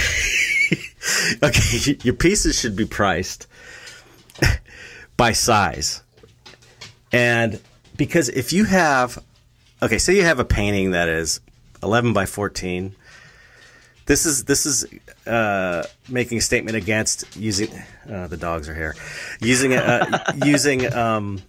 [1.43, 3.47] okay, your pieces should be priced
[5.17, 6.03] by size.
[7.13, 7.61] And
[7.97, 9.23] because if you have
[9.83, 11.41] okay, say you have a painting that is
[11.83, 12.95] 11 by 14.
[14.07, 14.87] This is this is
[15.27, 17.71] uh, making a statement against using
[18.11, 18.97] uh, the dogs are here,
[19.41, 21.41] using uh, using um,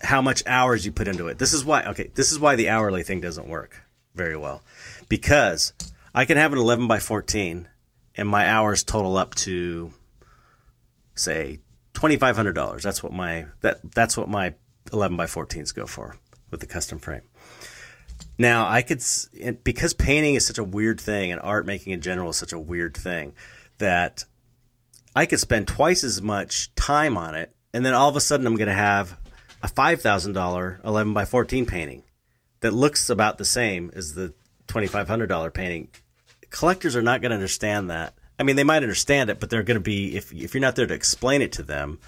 [0.00, 1.38] how much hours you put into it.
[1.38, 3.82] This is why okay, this is why the hourly thing doesn't work
[4.14, 4.62] very well,
[5.08, 5.74] because
[6.14, 7.68] I can have an 11 by 14,
[8.16, 9.92] and my hours total up to
[11.14, 11.60] say
[11.92, 12.82] twenty five hundred dollars.
[12.82, 14.54] That's what my that that's what my
[14.92, 16.16] 11 by 14s go for
[16.50, 17.22] with the custom frame.
[18.38, 19.02] Now I could
[19.62, 22.58] because painting is such a weird thing and art making in general is such a
[22.58, 23.34] weird thing
[23.78, 24.24] that
[25.14, 28.46] I could spend twice as much time on it, and then all of a sudden
[28.46, 29.18] I'm going to have
[29.62, 32.02] a five thousand dollar 11 by 14 painting
[32.60, 34.32] that looks about the same as the
[34.66, 35.88] twenty five hundred dollar painting.
[36.50, 38.14] Collectors are not going to understand that.
[38.38, 40.76] I mean, they might understand it, but they're going to be if if you're not
[40.76, 41.98] there to explain it to them,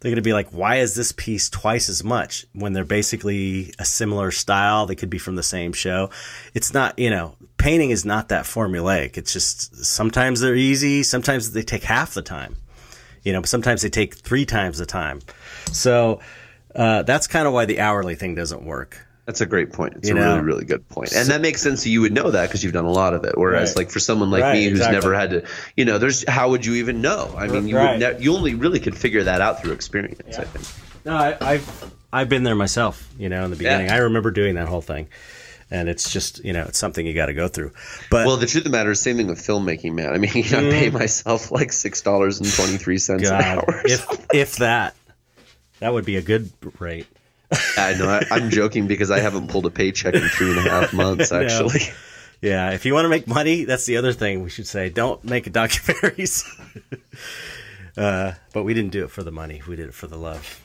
[0.00, 3.72] they're going to be like, why is this piece twice as much when they're basically
[3.78, 4.86] a similar style?
[4.86, 6.10] They could be from the same show.
[6.54, 9.16] It's not, you know, painting is not that formulaic.
[9.16, 12.56] It's just sometimes they're easy, sometimes they take half the time,
[13.22, 15.20] you know, sometimes they take three times the time.
[15.72, 16.20] So
[16.74, 19.05] uh, that's kind of why the hourly thing doesn't work.
[19.26, 19.94] That's a great point.
[19.96, 20.34] It's You a know?
[20.34, 21.12] really, really good point.
[21.12, 21.84] And that makes sense.
[21.84, 23.36] You would know that because you've done a lot of it.
[23.36, 23.76] Whereas, Right.
[23.78, 24.94] like for someone like Right, me who's exactly.
[25.00, 25.42] never had to,
[25.76, 27.34] you know, there's how would you even know?
[27.36, 27.98] I mean, you Right.
[28.00, 30.38] would ne- you only really could figure that out through experience.
[30.38, 30.64] I think.
[31.04, 33.08] No, I, I've I've been there myself.
[33.18, 35.08] You know, in the beginning, I remember doing that whole thing,
[35.72, 37.72] and it's just you know it's something you got to go through.
[38.12, 40.12] But Well, the truth of the matter is, same thing with filmmaking, man.
[40.12, 43.42] I mean, you I pay myself like six dollars and twenty three cents an Mm.
[43.44, 43.82] Hour.
[43.86, 44.94] if if that,
[45.80, 47.06] that would be a good rate.
[47.76, 48.08] I know.
[48.08, 51.32] I, I'm joking because I haven't pulled a paycheck in three and a half months.
[51.32, 51.80] Actually,
[52.40, 54.88] Yeah, if you want to make money, that's the other thing we should say.
[54.88, 56.44] Don't make documentaries.
[57.96, 59.62] uh, but we didn't do it for the money.
[59.66, 60.60] We did it for the love.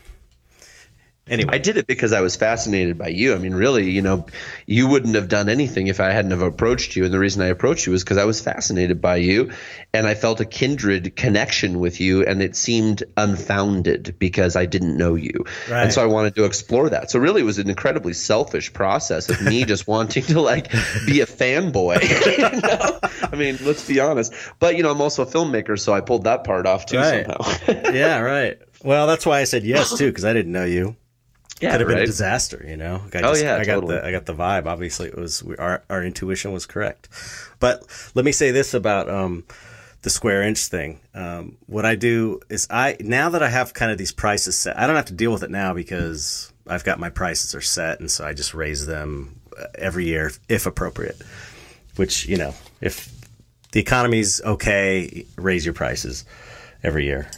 [1.32, 3.34] Anyway, I did it because I was fascinated by you.
[3.34, 4.25] I mean, really, you know,
[4.67, 7.05] you wouldn't have done anything if I hadn't have approached you.
[7.05, 9.49] And the reason I approached you was because I was fascinated by you,
[9.93, 14.97] and I felt a kindred connection with you, and it seemed unfounded because I didn't
[14.97, 15.84] know you, Right.
[15.84, 17.09] and so I wanted to explore that.
[17.09, 20.69] So really, it was an incredibly selfish process of me just wanting to like
[21.05, 22.01] be a fanboy.
[22.53, 22.99] you know?
[23.32, 24.34] I mean, let's be honest.
[24.59, 27.25] But you know, I'm also a filmmaker, so I pulled that part off too Right.
[27.25, 27.91] somehow.
[27.93, 28.59] yeah, right.
[28.84, 30.95] Well, that's why I said yes too, because I didn't know you.
[31.62, 33.01] Yeah, Could have been a disaster, you know.
[33.14, 33.95] I Oh, yeah, I got totally.
[33.95, 34.66] the I got the vibe.
[34.66, 37.07] Obviously, it was we, our our intuition was correct.
[37.59, 37.84] But
[38.16, 39.43] let me say this about um,
[40.01, 40.99] the square inch thing.
[41.14, 44.78] Um, what I do is I now that I have kind of these prices set,
[44.78, 47.99] I don't have to deal with it now because I've got my prices are set,
[47.99, 51.22] and so I just raise them uh, every year if appropriate.
[51.95, 53.14] Which you know, if
[53.72, 56.26] the economy's okay, raise your prices
[56.84, 57.30] every year.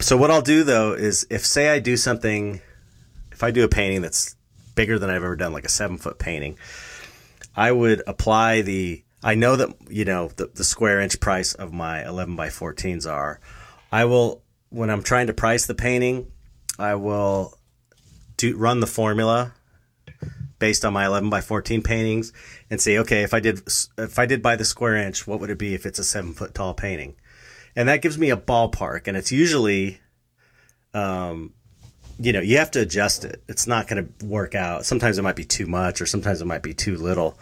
[0.00, 2.60] So what I'll do though is if say I do something,
[3.32, 4.36] if I do a painting that's
[4.74, 6.58] bigger than I've ever done, like a seven foot painting,
[7.56, 9.02] I would apply the.
[9.22, 13.10] I know that you know the, the square inch price of my 11 by 14s
[13.10, 13.40] are.
[13.90, 16.30] I will when I'm trying to price the painting,
[16.78, 17.56] I will
[18.36, 19.54] do run the formula
[20.58, 22.32] based on my 11 by 14 paintings
[22.70, 23.62] and say, okay, if I did
[23.98, 26.32] if I did by the square inch, what would it be if it's a seven
[26.32, 27.14] foot tall painting?
[27.76, 29.98] And that gives me a ballpark, and it's usually,
[30.92, 31.52] um,
[32.20, 33.42] you know, you have to adjust it.
[33.48, 34.86] It's not going to work out.
[34.86, 37.36] Sometimes it might be too much, or sometimes it might be too little.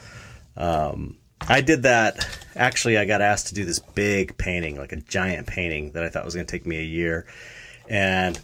[0.56, 2.26] Um, I did that.
[2.54, 6.08] Actually, I got asked to do this big painting, like a giant painting that I
[6.08, 7.26] thought was going to take me a year,
[7.88, 8.38] and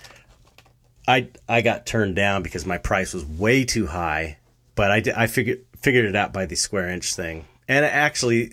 [1.07, 4.39] I I got turned down because my price was way too high.
[4.75, 8.53] But I I figured figured it out by the square inch thing, and actually,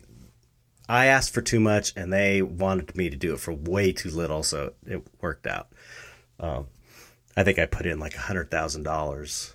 [0.87, 4.11] I asked for too much, and they wanted me to do it for way too
[4.11, 5.67] little, so it worked out.
[6.39, 6.67] Um,
[7.35, 9.53] I think I put in like a hundred thousand dollars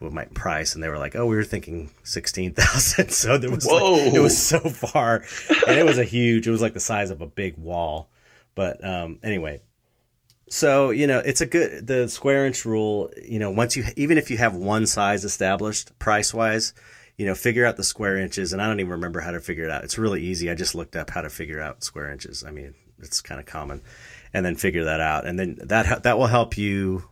[0.00, 3.10] with my price, and they were like, "Oh, we were thinking sixteen thousand.
[3.12, 3.92] So there was Whoa.
[3.92, 5.24] like, it was so far,
[5.66, 6.46] and it was a huge.
[6.46, 8.10] It was like the size of a big wall.
[8.54, 9.62] But um, anyway,
[10.48, 13.10] so you know, it's a good the square inch rule.
[13.22, 16.74] You know, once you even if you have one size established price wise,
[17.16, 18.52] you know, figure out the square inches.
[18.52, 19.84] And I don't even remember how to figure it out.
[19.84, 20.50] It's really easy.
[20.50, 22.44] I just looked up how to figure out square inches.
[22.44, 23.82] I mean, it's kind of common,
[24.32, 27.04] and then figure that out, and then that that will help you.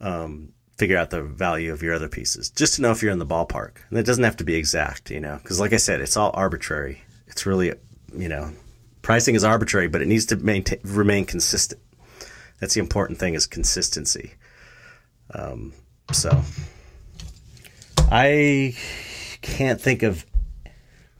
[0.00, 3.20] Um, figure out the value of your other pieces just to know if you're in
[3.20, 6.00] the ballpark and it doesn't have to be exact you know because like i said
[6.00, 7.72] it's all arbitrary it's really
[8.12, 8.50] you know
[9.02, 11.80] pricing is arbitrary but it needs to maintain remain consistent
[12.58, 14.34] that's the important thing is consistency
[15.32, 15.72] um,
[16.12, 16.42] so
[18.10, 18.74] i
[19.44, 20.24] can't think of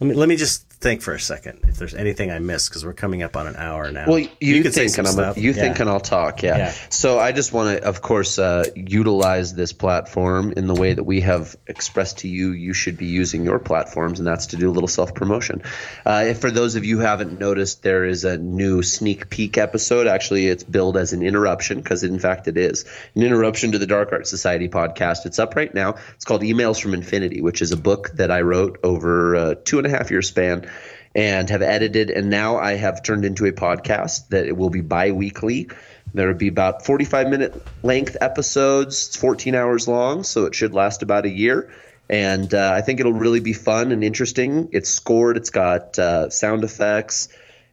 [0.00, 2.84] let me let me just think for a second if there's anything i missed because
[2.84, 5.38] we're coming up on an hour now Well, you, could say think and I'm, stuff.
[5.38, 5.62] you Yeah.
[5.62, 6.42] think and I'll talk.
[6.42, 6.58] Yeah.
[6.58, 6.72] Yeah.
[6.90, 11.04] So I just want to, of course, uh, utilize this platform in the way that
[11.04, 14.68] we have expressed to you you should be using your platforms, and that's to do
[14.70, 15.62] a little self promotion.
[16.04, 19.56] Uh, if for those of you who haven't noticed, there is a new sneak peek
[19.58, 20.06] episode.
[20.06, 23.86] Actually, it's billed as an interruption because, in fact, it is an interruption to the
[23.86, 25.24] Dark Art Society podcast.
[25.26, 25.94] It's up right now.
[26.16, 29.78] It's called Emails from Infinity, which is a book that I wrote over a two
[29.78, 30.70] and a half year span
[31.14, 34.80] and have edited and now I have turned into a podcast that it will be
[34.80, 35.68] bi-weekly.
[36.12, 40.74] There will be about 45 minute length episodes, it's 14 hours long, so it should
[40.74, 41.70] last about a year.
[42.08, 44.68] And uh, I think it'll really be fun and interesting.
[44.72, 47.28] It's scored, it's got uh, sound effects,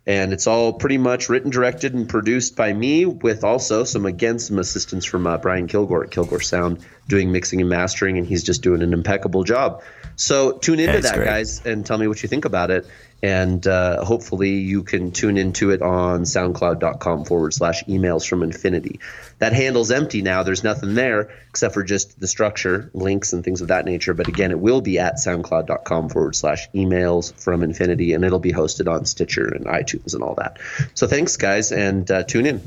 [0.08, 4.40] and it's all pretty much written, directed, and produced by me, with also some again
[4.40, 8.44] some assistance from uh, Brian Kilgore at Kilgore Sound, doing mixing and mastering, and he's
[8.44, 9.84] just doing an impeccable job.
[10.22, 11.26] So tune into That's that, great.
[11.26, 12.86] guys, and tell me what you think about it.
[13.24, 19.00] And uh, hopefully you can tune into it on soundcloud.com forward slash emails from infinity.
[19.40, 20.44] That handle's empty now.
[20.44, 24.14] There's nothing there except for just the structure, links, and things of that nature.
[24.14, 28.54] But again, it will be at soundcloud.com forward slash emails from infinity, and it'll be
[28.54, 30.58] hosted on Stitcher and iTunes and all that.
[30.94, 32.62] So thanks, guys, and uh, tune in.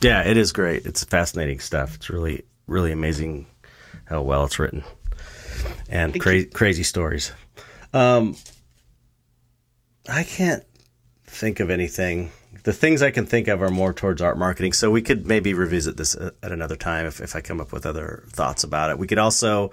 [0.00, 0.86] Yeah, it is great.
[0.86, 1.96] It's fascinating stuff.
[1.96, 3.46] It's really, really amazing
[4.04, 4.84] how well it's written,
[5.88, 7.32] and cra- crazy stories.
[7.92, 8.36] Um,
[10.08, 10.64] I can't
[11.26, 12.30] think of anything.
[12.64, 14.72] The things I can think of are more towards art marketing.
[14.72, 17.72] So we could maybe revisit this at at another time if, if I come up
[17.72, 18.98] with other thoughts about it.
[18.98, 19.72] We could also,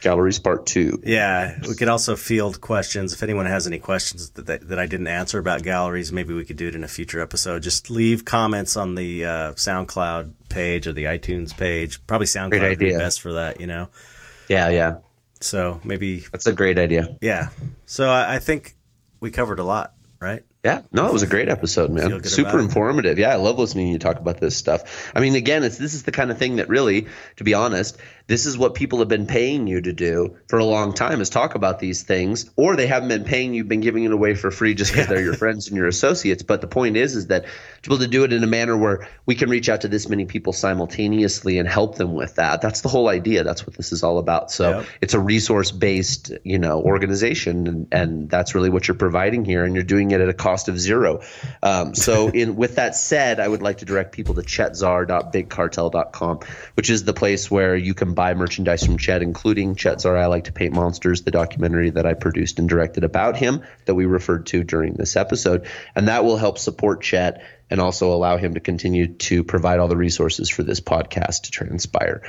[0.00, 1.02] Galleries Part 2.
[1.04, 3.12] yeah, we could also field questions.
[3.12, 6.44] If anyone has any questions that, that, that I didn't answer about galleries, maybe we
[6.44, 7.62] could do it in a future episode.
[7.62, 12.04] Just leave comments on the uh, SoundCloud page or the iTunes page.
[12.06, 13.88] Probably SoundCloud Great would be best for that, you know?
[14.48, 14.96] Yeah, yeah.
[15.42, 17.16] So maybe, That's a great idea.
[17.20, 17.48] yeah.
[17.86, 18.74] So I, I think
[19.20, 20.42] we covered a lot, right?
[20.64, 22.22] Yeah, no, it was a great episode, man.
[22.22, 22.62] Super about it?
[22.64, 23.18] informative.
[23.18, 25.10] Yeah, I love listening to you talk about this stuff.
[25.12, 27.98] I mean, again, it's this is the kind of thing that really, to be honest,
[28.26, 31.30] this is what people have been paying you to do for a long time is
[31.30, 34.50] talk about these things, or they haven't been paying you, been giving it away for
[34.50, 36.42] free just because they're your friends and your associates.
[36.42, 38.76] But the point is, is that to be able to do it in a manner
[38.76, 42.60] where we can reach out to this many people simultaneously and help them with that.
[42.60, 43.44] That's the whole idea.
[43.44, 44.50] That's what this is all about.
[44.50, 44.86] So Yep.
[45.00, 49.64] it's a resource based, you know, organization, and, and that's really what you're providing here,
[49.64, 51.20] and you're doing it at a cost of zero.
[51.62, 56.40] Um, so, in with that said, I would like to direct people to chetzar.bigcartel.com,
[56.74, 60.16] which is the place where you can buy merchandise from Chet, including Chet Zar.
[60.16, 63.94] I like to paint monsters, the documentary that I produced and directed about him that
[63.94, 68.36] we referred to during this episode, and that will help support Chet and also allow
[68.36, 72.22] him to continue to provide all the resources for this podcast to transpire.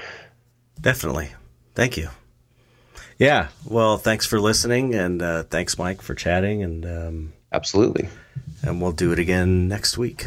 [0.79, 1.29] Definitely.
[1.75, 2.09] Thank you.
[3.17, 3.49] Yeah.
[3.65, 8.09] Well, thanks for listening, and uh, thanks, Mike, for chatting, and um, Absolutely.
[8.63, 10.25] and we'll do it again next week.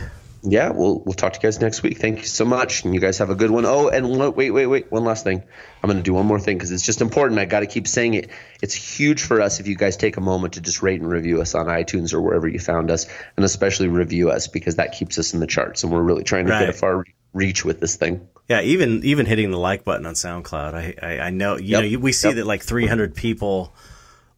[0.48, 1.98] Yeah, we'll we'll talk to you guys next week.
[1.98, 3.64] Thank you so much, and you guys have a good one.
[3.66, 5.42] Oh, and one, wait, wait, wait, one last thing.
[5.82, 7.40] I'm going to do one more thing because it's just important.
[7.40, 8.30] I got to keep saying it.
[8.62, 11.40] It's huge for us if you guys take a moment to just rate and review
[11.40, 15.18] us on iTunes or wherever you found us, and especially review us because that keeps
[15.18, 17.96] us in the charts, and we're really trying to get a far reach with this
[17.96, 18.28] thing.
[18.48, 21.92] Yeah, even even hitting the like button on SoundCloud, I I, I know you Yep.
[21.92, 22.36] know we see Yep.
[22.36, 23.74] that like 300 people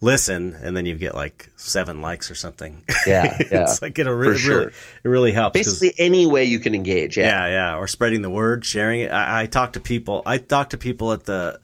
[0.00, 2.82] listen, and then you get like seven likes or something.
[3.06, 3.62] Yeah, yeah.
[3.62, 4.58] it's like it really, sure.
[4.58, 4.72] really
[5.04, 5.54] it really helps.
[5.54, 7.16] Basically, any way you can engage.
[7.16, 7.46] Yeah.
[7.46, 9.10] yeah, yeah, or spreading the word, sharing it.
[9.10, 10.22] I, I talk to people.
[10.26, 11.58] I talked to people at the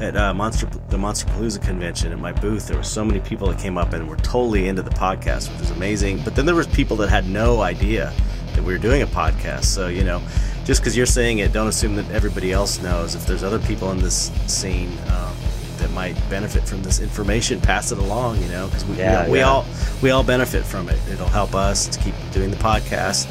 [0.00, 2.68] at uh, Monster the Monsterpalooza convention at my booth.
[2.68, 5.60] There were so many people that came up and were totally into the podcast, which
[5.60, 6.22] was amazing.
[6.24, 8.12] But then there was people that had no idea
[8.54, 9.64] that we were doing a podcast.
[9.64, 10.22] So you know,
[10.64, 13.14] just because you're saying it, don't assume that everybody else knows.
[13.14, 14.96] If there's other people in this scene.
[15.08, 15.34] Um,
[15.80, 19.38] that might benefit from this information, pass it along, you know, because we, Yeah, we
[19.38, 19.48] yeah.
[19.48, 19.66] all
[20.02, 20.98] we all benefit from it.
[21.10, 23.26] It'll help us to keep doing the podcast,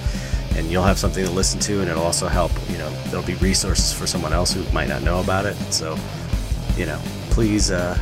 [0.57, 2.51] and you'll have something to listen to, and it'll also help.
[2.69, 5.55] You know, there'll be resources for someone else who might not know about it.
[5.71, 5.97] So,
[6.75, 6.99] you know,
[7.31, 7.95] please uh,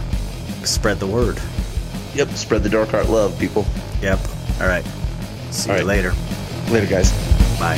[0.63, 1.39] spread the word.
[2.15, 2.29] Yep.
[2.29, 3.65] Spread the dark art love, people.
[4.01, 4.19] Yep.
[4.61, 4.85] All right.
[5.51, 5.87] See All you right.
[5.87, 6.13] later.
[6.71, 7.11] Later, guys.
[7.59, 7.77] Bye.